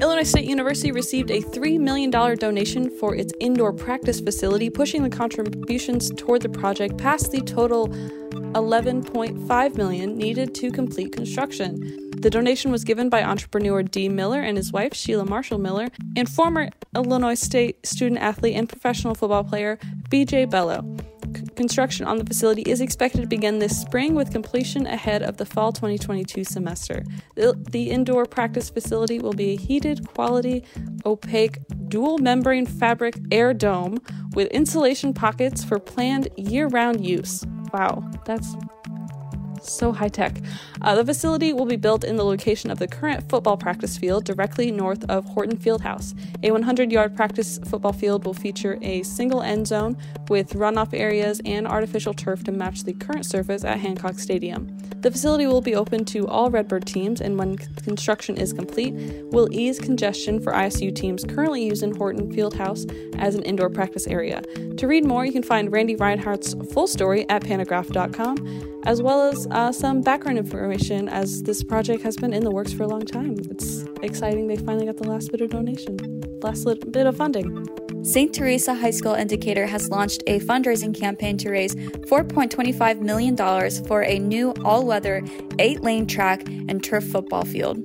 Illinois 0.00 0.24
State 0.24 0.46
University 0.46 0.90
received 0.90 1.30
a 1.30 1.40
$3 1.40 1.78
million 1.78 2.10
donation 2.10 2.90
for 2.90 3.14
its 3.14 3.32
indoor 3.38 3.72
practice 3.72 4.18
facility, 4.18 4.68
pushing 4.68 5.04
the 5.04 5.10
contributions 5.10 6.10
toward 6.16 6.42
the 6.42 6.48
project 6.48 6.98
past 6.98 7.30
the 7.30 7.40
total 7.40 7.94
11.5 8.54 9.76
million 9.76 10.16
needed 10.16 10.54
to 10.54 10.70
complete 10.70 11.12
construction. 11.12 12.10
The 12.18 12.30
donation 12.30 12.70
was 12.70 12.84
given 12.84 13.08
by 13.08 13.22
entrepreneur 13.22 13.82
Dee 13.82 14.08
Miller 14.08 14.40
and 14.40 14.56
his 14.56 14.72
wife, 14.72 14.94
Sheila 14.94 15.24
Marshall 15.24 15.58
Miller, 15.58 15.88
and 16.16 16.28
former 16.28 16.70
Illinois 16.94 17.34
State 17.34 17.84
student 17.84 18.20
athlete 18.20 18.56
and 18.56 18.68
professional 18.68 19.14
football 19.14 19.44
player 19.44 19.78
BJ 20.08 20.48
Bello. 20.48 20.96
Construction 21.56 22.06
on 22.06 22.18
the 22.18 22.24
facility 22.24 22.62
is 22.62 22.80
expected 22.80 23.20
to 23.22 23.26
begin 23.26 23.58
this 23.58 23.80
spring 23.80 24.14
with 24.14 24.30
completion 24.30 24.86
ahead 24.86 25.22
of 25.22 25.36
the 25.36 25.44
fall 25.44 25.72
2022 25.72 26.44
semester. 26.44 27.04
The, 27.34 27.60
the 27.70 27.90
indoor 27.90 28.24
practice 28.24 28.70
facility 28.70 29.18
will 29.18 29.32
be 29.32 29.54
a 29.54 29.56
heated, 29.56 30.06
quality, 30.14 30.64
opaque, 31.04 31.58
dual 31.88 32.18
membrane 32.18 32.66
fabric 32.66 33.16
air 33.32 33.52
dome 33.52 33.98
with 34.34 34.48
insulation 34.48 35.12
pockets 35.12 35.64
for 35.64 35.78
planned 35.78 36.28
year 36.36 36.68
round 36.68 37.04
use. 37.04 37.44
Wow, 37.74 38.04
that's 38.24 38.54
so 39.64 39.92
high 39.92 40.08
tech. 40.08 40.36
Uh, 40.82 40.94
the 40.94 41.04
facility 41.04 41.52
will 41.52 41.66
be 41.66 41.76
built 41.76 42.04
in 42.04 42.16
the 42.16 42.24
location 42.24 42.70
of 42.70 42.78
the 42.78 42.88
current 42.88 43.28
football 43.28 43.56
practice 43.56 43.96
field 43.96 44.24
directly 44.24 44.70
north 44.70 45.04
of 45.10 45.24
Horton 45.24 45.56
Fieldhouse. 45.56 46.14
A 46.42 46.50
100 46.50 46.92
yard 46.92 47.16
practice 47.16 47.58
football 47.64 47.92
field 47.92 48.24
will 48.24 48.34
feature 48.34 48.78
a 48.82 49.02
single 49.02 49.42
end 49.42 49.66
zone 49.66 49.96
with 50.28 50.54
runoff 50.54 50.90
areas 50.92 51.40
and 51.44 51.66
artificial 51.66 52.14
turf 52.14 52.44
to 52.44 52.52
match 52.52 52.84
the 52.84 52.92
current 52.92 53.26
surface 53.26 53.64
at 53.64 53.80
Hancock 53.80 54.18
Stadium. 54.18 54.76
The 55.04 55.10
facility 55.10 55.46
will 55.46 55.60
be 55.60 55.74
open 55.74 56.06
to 56.06 56.26
all 56.26 56.50
Redbird 56.50 56.86
teams, 56.86 57.20
and 57.20 57.38
when 57.38 57.58
construction 57.58 58.38
is 58.38 58.54
complete, 58.54 58.94
will 59.32 59.52
ease 59.52 59.78
congestion 59.78 60.40
for 60.40 60.50
ISU 60.54 60.94
teams 60.94 61.24
currently 61.24 61.62
using 61.62 61.94
Horton 61.94 62.32
Fieldhouse 62.32 62.90
as 63.18 63.34
an 63.34 63.42
indoor 63.42 63.68
practice 63.68 64.06
area. 64.06 64.40
To 64.78 64.86
read 64.86 65.04
more, 65.04 65.26
you 65.26 65.32
can 65.32 65.42
find 65.42 65.70
Randy 65.70 65.94
Reinhardt's 65.94 66.54
full 66.72 66.86
story 66.86 67.28
at 67.28 67.42
pantagraph.com, 67.42 68.82
as 68.86 69.02
well 69.02 69.28
as 69.28 69.46
uh, 69.54 69.70
some 69.70 70.00
background 70.00 70.36
information 70.36 71.08
as 71.08 71.42
this 71.44 71.62
project 71.62 72.02
has 72.02 72.16
been 72.16 72.34
in 72.34 72.42
the 72.42 72.50
works 72.50 72.72
for 72.72 72.82
a 72.82 72.88
long 72.88 73.06
time. 73.06 73.36
It's 73.50 73.84
exciting 74.02 74.48
they 74.48 74.56
finally 74.56 74.86
got 74.86 74.96
the 74.96 75.08
last 75.08 75.30
bit 75.30 75.40
of 75.40 75.50
donation, 75.50 75.96
last 76.42 76.66
little 76.66 76.90
bit 76.90 77.06
of 77.06 77.16
funding. 77.16 77.66
St. 78.04 78.34
Teresa 78.34 78.74
High 78.74 78.90
School 78.90 79.14
in 79.14 79.28
Decatur 79.28 79.66
has 79.66 79.88
launched 79.88 80.22
a 80.26 80.40
fundraising 80.40 80.94
campaign 80.94 81.38
to 81.38 81.50
raise 81.50 81.74
$4.25 81.74 83.00
million 83.00 83.36
for 83.86 84.02
a 84.02 84.18
new 84.18 84.52
all 84.64 84.84
weather, 84.84 85.22
eight 85.58 85.80
lane 85.80 86.06
track 86.06 86.46
and 86.46 86.82
turf 86.82 87.04
football 87.04 87.44
field. 87.44 87.78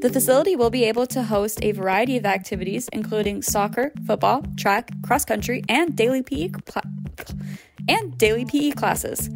The 0.00 0.10
facility 0.10 0.54
will 0.54 0.70
be 0.70 0.84
able 0.84 1.06
to 1.08 1.24
host 1.24 1.58
a 1.62 1.72
variety 1.72 2.16
of 2.16 2.24
activities, 2.24 2.88
including 2.92 3.42
soccer, 3.42 3.92
football, 4.06 4.42
track, 4.56 4.90
cross 5.02 5.24
country, 5.24 5.64
and 5.68 5.96
daily 5.96 6.22
PE, 6.22 6.52
and 7.88 8.16
daily 8.16 8.44
PE 8.44 8.70
classes. 8.70 9.28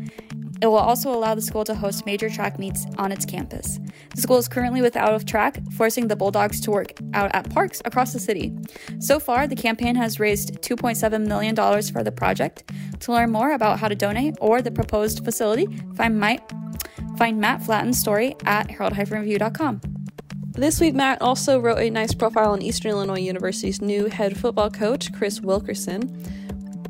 It 0.62 0.66
will 0.66 0.76
also 0.76 1.10
allow 1.12 1.34
the 1.34 1.40
school 1.40 1.64
to 1.64 1.74
host 1.74 2.04
major 2.04 2.28
track 2.28 2.58
meets 2.58 2.84
on 2.98 3.12
its 3.12 3.24
campus. 3.24 3.80
The 4.14 4.20
school 4.20 4.36
is 4.36 4.46
currently 4.46 4.82
without 4.82 5.14
of 5.14 5.24
track, 5.24 5.58
forcing 5.72 6.08
the 6.08 6.16
Bulldogs 6.16 6.60
to 6.62 6.70
work 6.70 6.92
out 7.14 7.34
at 7.34 7.48
parks 7.50 7.80
across 7.84 8.12
the 8.12 8.20
city. 8.20 8.52
So 8.98 9.18
far, 9.18 9.46
the 9.46 9.56
campaign 9.56 9.94
has 9.96 10.20
raised 10.20 10.60
$2.7 10.60 11.26
million 11.26 11.56
for 11.56 12.04
the 12.04 12.12
project. 12.12 12.70
To 13.00 13.12
learn 13.12 13.30
more 13.30 13.52
about 13.52 13.78
how 13.78 13.88
to 13.88 13.94
donate 13.94 14.36
or 14.40 14.60
the 14.60 14.70
proposed 14.70 15.24
facility, 15.24 15.66
find, 15.94 16.20
my, 16.20 16.40
find 17.16 17.40
Matt 17.40 17.62
Flatten's 17.62 17.98
story 17.98 18.36
at 18.44 18.70
herald-review.com. 18.70 19.80
This 20.52 20.78
week, 20.78 20.94
Matt 20.94 21.22
also 21.22 21.58
wrote 21.58 21.78
a 21.78 21.88
nice 21.88 22.12
profile 22.12 22.50
on 22.50 22.60
Eastern 22.60 22.90
Illinois 22.90 23.20
University's 23.20 23.80
new 23.80 24.06
head 24.06 24.36
football 24.36 24.68
coach, 24.68 25.10
Chris 25.14 25.40
Wilkerson. 25.40 26.39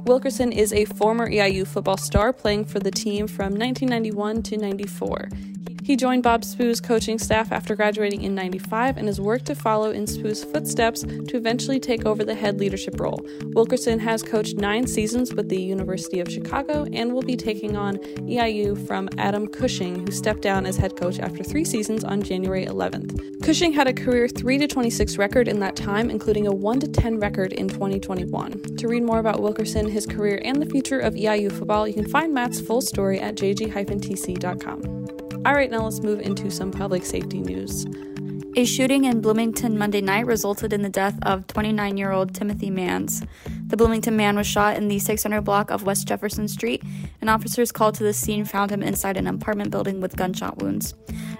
Wilkerson 0.04 0.50
is 0.50 0.72
a 0.72 0.86
former 0.86 1.28
EIU 1.28 1.66
football 1.66 1.96
star 1.96 2.32
playing 2.32 2.64
for 2.64 2.80
the 2.80 2.90
team 2.90 3.26
from 3.26 3.54
1991 3.54 4.42
to 4.44 4.56
94. 4.56 5.28
He 5.90 5.96
joined 5.96 6.22
Bob 6.22 6.44
Spoo's 6.44 6.80
coaching 6.80 7.18
staff 7.18 7.50
after 7.50 7.74
graduating 7.74 8.22
in 8.22 8.32
95 8.32 8.96
and 8.96 9.08
has 9.08 9.20
worked 9.20 9.46
to 9.46 9.56
follow 9.56 9.90
in 9.90 10.06
Spoo's 10.06 10.44
footsteps 10.44 11.02
to 11.02 11.36
eventually 11.36 11.80
take 11.80 12.06
over 12.06 12.22
the 12.22 12.34
head 12.36 12.60
leadership 12.60 13.00
role. 13.00 13.26
Wilkerson 13.54 13.98
has 13.98 14.22
coached 14.22 14.56
nine 14.56 14.86
seasons 14.86 15.34
with 15.34 15.48
the 15.48 15.60
University 15.60 16.20
of 16.20 16.30
Chicago 16.30 16.86
and 16.92 17.12
will 17.12 17.22
be 17.22 17.36
taking 17.36 17.76
on 17.76 17.96
EIU 17.96 18.86
from 18.86 19.08
Adam 19.18 19.48
Cushing, 19.48 20.06
who 20.06 20.12
stepped 20.12 20.42
down 20.42 20.64
as 20.64 20.76
head 20.76 20.96
coach 20.96 21.18
after 21.18 21.42
three 21.42 21.64
seasons 21.64 22.04
on 22.04 22.22
January 22.22 22.66
11th. 22.66 23.42
Cushing 23.42 23.72
had 23.72 23.88
a 23.88 23.92
career 23.92 24.28
3 24.28 24.60
26 24.68 25.18
record 25.18 25.48
in 25.48 25.58
that 25.58 25.74
time, 25.74 26.08
including 26.08 26.46
a 26.46 26.52
1 26.52 26.80
10 26.80 27.18
record 27.18 27.52
in 27.54 27.68
2021. 27.68 28.76
To 28.76 28.86
read 28.86 29.02
more 29.02 29.18
about 29.18 29.40
Wilkerson, 29.40 29.88
his 29.88 30.06
career, 30.06 30.40
and 30.44 30.62
the 30.62 30.66
future 30.66 31.00
of 31.00 31.14
EIU 31.14 31.50
football, 31.50 31.88
you 31.88 31.94
can 31.94 32.08
find 32.08 32.32
Matt's 32.32 32.60
full 32.60 32.80
story 32.80 33.18
at 33.18 33.34
jg-tc.com. 33.34 34.99
All 35.46 35.54
right, 35.54 35.70
now 35.70 35.84
let's 35.84 36.02
move 36.02 36.20
into 36.20 36.50
some 36.50 36.70
public 36.70 37.06
safety 37.06 37.40
news. 37.40 37.86
A 38.56 38.66
shooting 38.66 39.04
in 39.04 39.22
Bloomington 39.22 39.78
Monday 39.78 40.02
night 40.02 40.26
resulted 40.26 40.70
in 40.74 40.82
the 40.82 40.90
death 40.90 41.18
of 41.22 41.46
29 41.46 41.96
year 41.96 42.12
old 42.12 42.34
Timothy 42.34 42.68
Mans. 42.68 43.22
The 43.68 43.76
Bloomington 43.78 44.16
man 44.16 44.36
was 44.36 44.46
shot 44.46 44.76
in 44.76 44.88
the 44.88 44.98
600 44.98 45.40
block 45.40 45.70
of 45.70 45.84
West 45.84 46.06
Jefferson 46.06 46.46
Street, 46.46 46.82
and 47.22 47.30
officers 47.30 47.72
called 47.72 47.94
to 47.94 48.04
the 48.04 48.12
scene 48.12 48.44
found 48.44 48.70
him 48.70 48.82
inside 48.82 49.16
an 49.16 49.26
apartment 49.26 49.70
building 49.70 50.02
with 50.02 50.14
gunshot 50.14 50.58
wounds. 50.58 50.92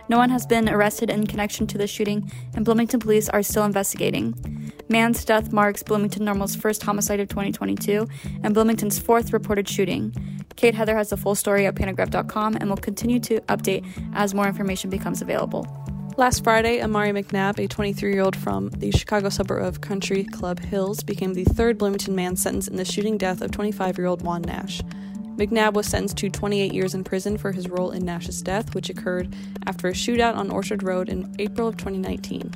No 0.08 0.16
one 0.16 0.30
has 0.30 0.46
been 0.46 0.70
arrested 0.70 1.10
in 1.10 1.26
connection 1.26 1.66
to 1.66 1.76
the 1.76 1.86
shooting, 1.86 2.32
and 2.54 2.64
Bloomington 2.64 3.00
police 3.00 3.28
are 3.28 3.42
still 3.42 3.64
investigating. 3.64 4.59
Mans' 4.90 5.24
death 5.24 5.52
marks 5.52 5.84
Bloomington 5.84 6.24
Normal's 6.24 6.56
first 6.56 6.82
homicide 6.82 7.20
of 7.20 7.28
2022 7.28 8.08
and 8.42 8.52
Bloomington's 8.52 8.98
fourth 8.98 9.32
reported 9.32 9.68
shooting. 9.68 10.10
Kade 10.56 10.74
Heather 10.74 10.96
has 10.96 11.10
the 11.10 11.16
full 11.16 11.36
story 11.36 11.64
at 11.66 11.76
pantagraph.com 11.76 12.56
and 12.56 12.68
will 12.68 12.76
continue 12.76 13.20
to 13.20 13.40
update 13.42 13.86
as 14.14 14.34
more 14.34 14.48
information 14.48 14.90
becomes 14.90 15.22
available. 15.22 15.64
Last 16.16 16.42
Friday, 16.42 16.82
Amari 16.82 17.10
McNabb, 17.12 17.60
a 17.60 17.68
23 17.68 18.12
year 18.12 18.22
old 18.22 18.34
from 18.34 18.70
the 18.70 18.90
Chicago 18.90 19.28
suburb 19.28 19.64
of 19.64 19.80
Country 19.80 20.24
Club 20.24 20.58
Hills, 20.58 21.04
became 21.04 21.34
the 21.34 21.44
third 21.44 21.78
Bloomington 21.78 22.16
man 22.16 22.34
sentenced 22.34 22.68
in 22.68 22.76
the 22.76 22.84
shooting 22.84 23.16
death 23.16 23.42
of 23.42 23.52
25 23.52 23.96
year 23.96 24.08
old 24.08 24.22
Juan 24.22 24.42
Nash. 24.42 24.82
McNabb 25.36 25.74
was 25.74 25.86
sentenced 25.86 26.16
to 26.16 26.30
28 26.30 26.74
years 26.74 26.94
in 26.94 27.04
prison 27.04 27.38
for 27.38 27.52
his 27.52 27.68
role 27.68 27.92
in 27.92 28.04
Nash's 28.04 28.42
death, 28.42 28.74
which 28.74 28.90
occurred 28.90 29.34
after 29.66 29.86
a 29.86 29.92
shootout 29.92 30.34
on 30.36 30.50
Orchard 30.50 30.82
Road 30.82 31.08
in 31.08 31.32
April 31.38 31.68
of 31.68 31.76
2019. 31.76 32.50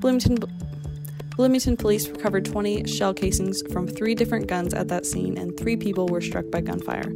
Bloomington 0.00 0.36
Bloomington 1.38 1.76
police 1.76 2.08
recovered 2.08 2.44
20 2.44 2.88
shell 2.88 3.14
casings 3.14 3.62
from 3.70 3.86
three 3.86 4.16
different 4.16 4.48
guns 4.48 4.74
at 4.74 4.88
that 4.88 5.06
scene, 5.06 5.38
and 5.38 5.56
three 5.56 5.76
people 5.76 6.08
were 6.08 6.20
struck 6.20 6.50
by 6.50 6.60
gunfire. 6.60 7.12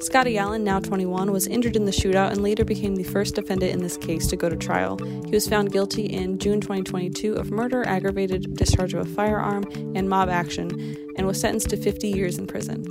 Scotty 0.00 0.36
Allen, 0.36 0.64
now 0.64 0.80
21, 0.80 1.30
was 1.30 1.46
injured 1.46 1.76
in 1.76 1.84
the 1.84 1.92
shootout 1.92 2.32
and 2.32 2.42
later 2.42 2.64
became 2.64 2.96
the 2.96 3.04
first 3.04 3.36
defendant 3.36 3.72
in 3.72 3.80
this 3.80 3.96
case 3.96 4.26
to 4.26 4.34
go 4.34 4.48
to 4.48 4.56
trial. 4.56 4.98
He 4.98 5.30
was 5.30 5.46
found 5.46 5.70
guilty 5.70 6.06
in 6.06 6.40
June 6.40 6.60
2022 6.60 7.34
of 7.34 7.52
murder, 7.52 7.86
aggravated 7.86 8.56
discharge 8.56 8.94
of 8.94 9.06
a 9.06 9.14
firearm, 9.14 9.62
and 9.94 10.08
mob 10.08 10.28
action, 10.28 10.68
and 11.16 11.24
was 11.24 11.38
sentenced 11.38 11.70
to 11.70 11.76
50 11.76 12.08
years 12.08 12.38
in 12.38 12.48
prison. 12.48 12.84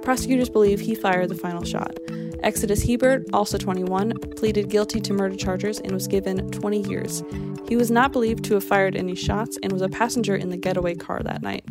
Prosecutors 0.00 0.48
believe 0.48 0.80
he 0.80 0.94
fired 0.94 1.28
the 1.28 1.34
final 1.34 1.64
shot. 1.64 1.98
Exodus 2.42 2.82
Hebert, 2.82 3.26
also 3.32 3.58
21, 3.58 4.12
pleaded 4.36 4.68
guilty 4.68 5.00
to 5.00 5.12
murder 5.12 5.36
charges 5.36 5.80
and 5.80 5.92
was 5.92 6.06
given 6.06 6.50
20 6.50 6.88
years. 6.88 7.22
He 7.68 7.76
was 7.76 7.90
not 7.90 8.12
believed 8.12 8.44
to 8.46 8.54
have 8.54 8.64
fired 8.64 8.96
any 8.96 9.14
shots 9.14 9.58
and 9.62 9.72
was 9.72 9.82
a 9.82 9.88
passenger 9.88 10.34
in 10.34 10.50
the 10.50 10.56
getaway 10.56 10.94
car 10.94 11.22
that 11.22 11.42
night. 11.42 11.64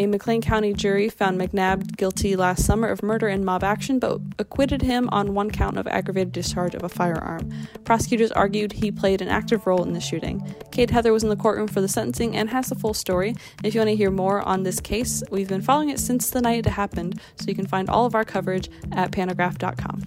A 0.00 0.06
McLean 0.06 0.40
County 0.40 0.72
jury 0.72 1.08
found 1.08 1.40
McNabb 1.40 1.96
guilty 1.96 2.36
last 2.36 2.64
summer 2.64 2.86
of 2.86 3.02
murder 3.02 3.26
and 3.26 3.44
mob 3.44 3.64
action, 3.64 3.98
but 3.98 4.20
acquitted 4.38 4.80
him 4.80 5.08
on 5.10 5.34
one 5.34 5.50
count 5.50 5.76
of 5.76 5.88
aggravated 5.88 6.32
discharge 6.32 6.76
of 6.76 6.84
a 6.84 6.88
firearm. 6.88 7.50
Prosecutors 7.84 8.30
argued 8.30 8.72
he 8.72 8.92
played 8.92 9.20
an 9.20 9.26
active 9.26 9.66
role 9.66 9.82
in 9.82 9.94
the 9.94 10.00
shooting. 10.00 10.40
Kade 10.70 10.90
Heather 10.90 11.12
was 11.12 11.24
in 11.24 11.30
the 11.30 11.36
courtroom 11.36 11.66
for 11.66 11.80
the 11.80 11.88
sentencing 11.88 12.36
and 12.36 12.48
has 12.48 12.68
the 12.68 12.76
full 12.76 12.94
story. 12.94 13.34
If 13.64 13.74
you 13.74 13.80
want 13.80 13.90
to 13.90 13.96
hear 13.96 14.12
more 14.12 14.40
on 14.42 14.62
this 14.62 14.78
case, 14.78 15.20
we've 15.32 15.48
been 15.48 15.62
following 15.62 15.88
it 15.88 15.98
since 15.98 16.30
the 16.30 16.42
night 16.42 16.64
it 16.64 16.70
happened, 16.70 17.20
so 17.34 17.46
you 17.48 17.56
can 17.56 17.66
find 17.66 17.90
all 17.90 18.06
of 18.06 18.14
our 18.14 18.24
coverage 18.24 18.70
at 18.92 19.10
pantagraph.com. 19.10 20.04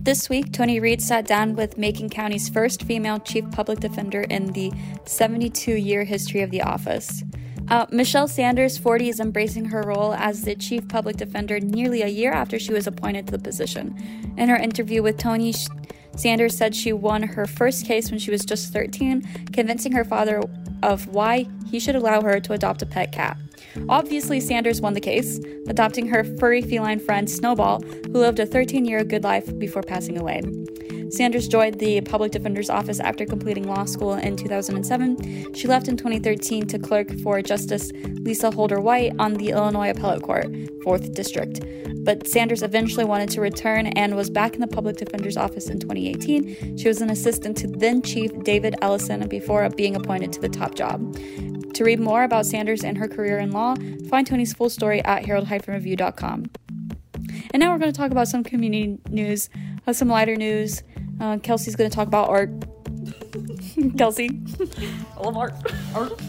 This 0.00 0.30
week, 0.30 0.50
Tony 0.50 0.80
Reid 0.80 1.02
sat 1.02 1.26
down 1.26 1.56
with 1.56 1.76
Macon 1.76 2.08
County's 2.08 2.48
first 2.48 2.84
female 2.84 3.18
chief 3.18 3.44
public 3.50 3.80
defender 3.80 4.22
in 4.22 4.46
the 4.52 4.72
72 5.04 5.74
year 5.74 6.04
history 6.04 6.40
of 6.40 6.50
the 6.50 6.62
office. 6.62 7.22
Uh, 7.70 7.86
Michelle 7.92 8.26
Sanders, 8.26 8.76
40, 8.76 9.10
is 9.10 9.20
embracing 9.20 9.66
her 9.66 9.82
role 9.82 10.12
as 10.14 10.42
the 10.42 10.56
chief 10.56 10.88
public 10.88 11.16
defender 11.16 11.60
nearly 11.60 12.02
a 12.02 12.08
year 12.08 12.32
after 12.32 12.58
she 12.58 12.72
was 12.72 12.88
appointed 12.88 13.26
to 13.26 13.32
the 13.32 13.38
position. 13.38 13.94
In 14.36 14.48
her 14.48 14.56
interview 14.56 15.04
with 15.04 15.18
Tony, 15.18 15.54
Sanders 16.16 16.56
said 16.56 16.74
she 16.74 16.92
won 16.92 17.22
her 17.22 17.46
first 17.46 17.86
case 17.86 18.10
when 18.10 18.18
she 18.18 18.32
was 18.32 18.44
just 18.44 18.72
13, 18.72 19.22
convincing 19.52 19.92
her 19.92 20.04
father 20.04 20.42
of 20.82 21.06
why 21.06 21.46
he 21.70 21.78
should 21.78 21.94
allow 21.94 22.20
her 22.22 22.40
to 22.40 22.54
adopt 22.54 22.82
a 22.82 22.86
pet 22.86 23.12
cat. 23.12 23.36
Obviously, 23.88 24.40
Sanders 24.40 24.80
won 24.80 24.94
the 24.94 25.00
case, 25.00 25.38
adopting 25.68 26.08
her 26.08 26.24
furry 26.24 26.62
feline 26.62 26.98
friend 26.98 27.30
Snowball, 27.30 27.82
who 27.82 28.18
lived 28.18 28.40
a 28.40 28.46
13 28.46 28.84
year 28.84 29.04
good 29.04 29.22
life 29.22 29.56
before 29.60 29.82
passing 29.82 30.18
away. 30.18 30.42
Sanders 31.10 31.48
joined 31.48 31.80
the 31.80 32.00
public 32.02 32.30
defender's 32.30 32.70
office 32.70 33.00
after 33.00 33.26
completing 33.26 33.66
law 33.66 33.84
school 33.84 34.14
in 34.14 34.36
2007. 34.36 35.54
She 35.54 35.66
left 35.66 35.88
in 35.88 35.96
2013 35.96 36.66
to 36.68 36.78
clerk 36.78 37.10
for 37.20 37.42
Justice 37.42 37.90
Lisa 37.94 38.50
Holder 38.52 38.80
White 38.80 39.12
on 39.18 39.34
the 39.34 39.50
Illinois 39.50 39.90
Appellate 39.90 40.22
Court, 40.22 40.46
4th 40.84 41.14
District. 41.14 41.60
But 42.04 42.28
Sanders 42.28 42.62
eventually 42.62 43.04
wanted 43.04 43.28
to 43.30 43.40
return 43.40 43.88
and 43.88 44.14
was 44.14 44.30
back 44.30 44.54
in 44.54 44.60
the 44.60 44.68
public 44.68 44.96
defender's 44.96 45.36
office 45.36 45.68
in 45.68 45.80
2018. 45.80 46.78
She 46.78 46.88
was 46.88 47.00
an 47.00 47.10
assistant 47.10 47.56
to 47.58 47.66
then 47.66 48.02
Chief 48.02 48.30
David 48.44 48.76
Ellison 48.80 49.26
before 49.28 49.68
being 49.70 49.96
appointed 49.96 50.32
to 50.34 50.40
the 50.40 50.48
top 50.48 50.76
job. 50.76 51.16
To 51.74 51.84
read 51.84 51.98
more 51.98 52.22
about 52.22 52.46
Sanders 52.46 52.84
and 52.84 52.96
her 52.98 53.08
career 53.08 53.38
in 53.38 53.50
law, 53.50 53.74
find 54.08 54.26
Tony's 54.26 54.52
full 54.52 54.70
story 54.70 55.02
at 55.04 55.26
herald-review.com. 55.26 56.50
And 57.52 57.60
now 57.60 57.72
we're 57.72 57.78
going 57.78 57.92
to 57.92 57.96
talk 57.96 58.12
about 58.12 58.28
some 58.28 58.44
community 58.44 58.98
news, 59.08 59.50
uh, 59.86 59.92
some 59.92 60.08
lighter 60.08 60.36
news. 60.36 60.82
Uh, 61.20 61.38
Kelsey's 61.38 61.76
going 61.76 61.90
to 61.90 61.94
talk 61.94 62.08
about 62.08 62.28
art. 62.28 62.50
Kelsey. 63.98 64.40
I 65.16 65.20
love 65.20 65.36
art. 65.36 65.52
Art. 65.94 66.20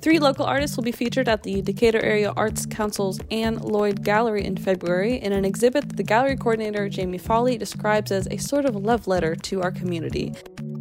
Three 0.00 0.20
local 0.20 0.46
artists 0.46 0.76
will 0.76 0.84
be 0.84 0.92
featured 0.92 1.28
at 1.28 1.42
the 1.42 1.62
Decatur 1.62 2.00
Area 2.00 2.32
Arts 2.36 2.64
Council's 2.64 3.18
Anne 3.32 3.58
Lloyd 3.58 4.04
Gallery 4.04 4.44
in 4.44 4.56
February 4.56 5.16
in 5.16 5.32
an 5.32 5.44
exhibit 5.44 5.88
that 5.88 5.96
the 5.96 6.04
gallery 6.04 6.36
coordinator 6.36 6.88
Jamie 6.88 7.18
Foley 7.18 7.58
describes 7.58 8.12
as 8.12 8.28
a 8.30 8.36
sort 8.36 8.66
of 8.66 8.76
love 8.76 9.08
letter 9.08 9.34
to 9.34 9.62
our 9.62 9.72
community. 9.72 10.32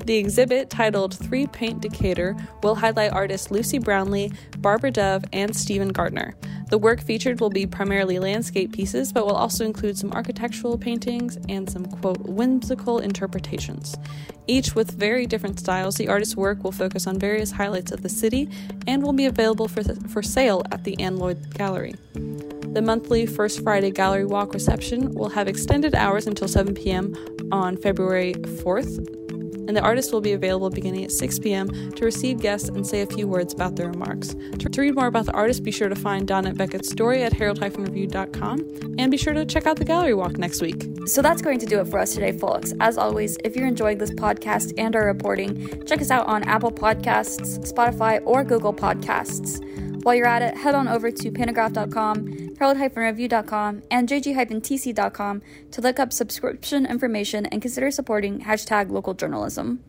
The 0.05 0.17
exhibit, 0.17 0.69
titled 0.69 1.17
Three 1.17 1.47
Paint 1.47 1.81
Decatur, 1.81 2.35
will 2.61 2.75
highlight 2.75 3.13
artists 3.13 3.49
Lucy 3.49 3.79
Brownlee, 3.79 4.31
Barbara 4.59 4.91
Dove, 4.91 5.25
and 5.33 5.55
Stephen 5.55 5.89
Gardner. 5.89 6.35
The 6.67 6.77
work 6.79 7.01
featured 7.01 7.39
will 7.39 7.51
be 7.51 7.67
primarily 7.67 8.17
landscape 8.17 8.73
pieces, 8.73 9.13
but 9.13 9.25
will 9.25 9.35
also 9.35 9.65
include 9.65 9.97
some 9.97 10.11
architectural 10.11 10.77
paintings 10.77 11.37
and 11.47 11.69
some, 11.69 11.85
quote, 11.85 12.19
whimsical 12.21 12.99
interpretations. 12.99 13.95
Each 14.47 14.73
with 14.73 14.91
very 14.91 15.27
different 15.27 15.59
styles, 15.59 15.95
the 15.95 16.07
artist's 16.07 16.35
work 16.35 16.63
will 16.63 16.71
focus 16.71 17.05
on 17.05 17.19
various 17.19 17.51
highlights 17.51 17.91
of 17.91 18.01
the 18.01 18.09
city 18.09 18.49
and 18.87 19.03
will 19.03 19.13
be 19.13 19.25
available 19.25 19.67
for, 19.67 19.83
th- 19.83 19.99
for 20.09 20.23
sale 20.23 20.63
at 20.71 20.83
the 20.83 20.99
Anne 20.99 21.17
Lloyd 21.17 21.53
Gallery. 21.53 21.95
The 22.13 22.81
monthly 22.81 23.25
First 23.25 23.63
Friday 23.63 23.91
Gallery 23.91 24.25
Walk 24.25 24.53
reception 24.53 25.13
will 25.13 25.29
have 25.29 25.47
extended 25.47 25.95
hours 25.95 26.27
until 26.27 26.47
7 26.47 26.73
p.m. 26.73 27.15
on 27.51 27.77
February 27.77 28.33
4th, 28.33 29.24
and 29.67 29.75
the 29.75 29.81
artist 29.81 30.11
will 30.11 30.21
be 30.21 30.33
available 30.33 30.69
beginning 30.69 31.03
at 31.03 31.11
6 31.11 31.39
p.m. 31.39 31.91
to 31.93 32.05
receive 32.05 32.39
guests 32.39 32.69
and 32.69 32.85
say 32.85 33.01
a 33.01 33.05
few 33.05 33.27
words 33.27 33.53
about 33.53 33.75
their 33.75 33.89
remarks. 33.89 34.35
To, 34.59 34.69
to 34.69 34.81
read 34.81 34.95
more 34.95 35.07
about 35.07 35.25
the 35.25 35.33
artist, 35.33 35.63
be 35.63 35.71
sure 35.71 35.89
to 35.89 35.95
find 35.95 36.27
Donette 36.27 36.55
Beckett's 36.55 36.89
story 36.89 37.23
at 37.23 37.33
herald-review.com 37.33 38.95
and 38.97 39.11
be 39.11 39.17
sure 39.17 39.33
to 39.33 39.45
check 39.45 39.65
out 39.65 39.77
the 39.77 39.85
gallery 39.85 40.13
walk 40.13 40.37
next 40.37 40.61
week. 40.61 40.85
So 41.05 41.21
that's 41.21 41.41
going 41.41 41.59
to 41.59 41.65
do 41.65 41.79
it 41.79 41.87
for 41.87 41.99
us 41.99 42.13
today, 42.13 42.31
folks. 42.31 42.73
As 42.79 42.97
always, 42.97 43.37
if 43.43 43.55
you're 43.55 43.67
enjoying 43.67 43.97
this 43.97 44.11
podcast 44.11 44.73
and 44.77 44.95
our 44.95 45.05
reporting, 45.05 45.83
check 45.85 46.01
us 46.01 46.11
out 46.11 46.27
on 46.27 46.43
Apple 46.43 46.71
Podcasts, 46.71 47.59
Spotify, 47.71 48.21
or 48.25 48.43
Google 48.43 48.73
Podcasts. 48.73 49.61
While 50.05 50.13
you're 50.13 50.27
at 50.27 50.43
it, 50.43 50.55
head 50.55 50.75
on 50.75 50.87
over 50.87 51.09
to 51.09 51.31
pantagraph.com, 51.31 52.57
herald-review.com, 52.59 53.81
and 53.89 54.07
jg-tc.com 54.07 55.41
to 55.71 55.81
look 55.81 55.99
up 55.99 56.13
subscription 56.13 56.85
information 56.85 57.47
and 57.47 57.59
consider 57.59 57.89
supporting 57.89 58.41
hashtag 58.41 58.91
local 58.91 59.15
journalism. 59.15 59.83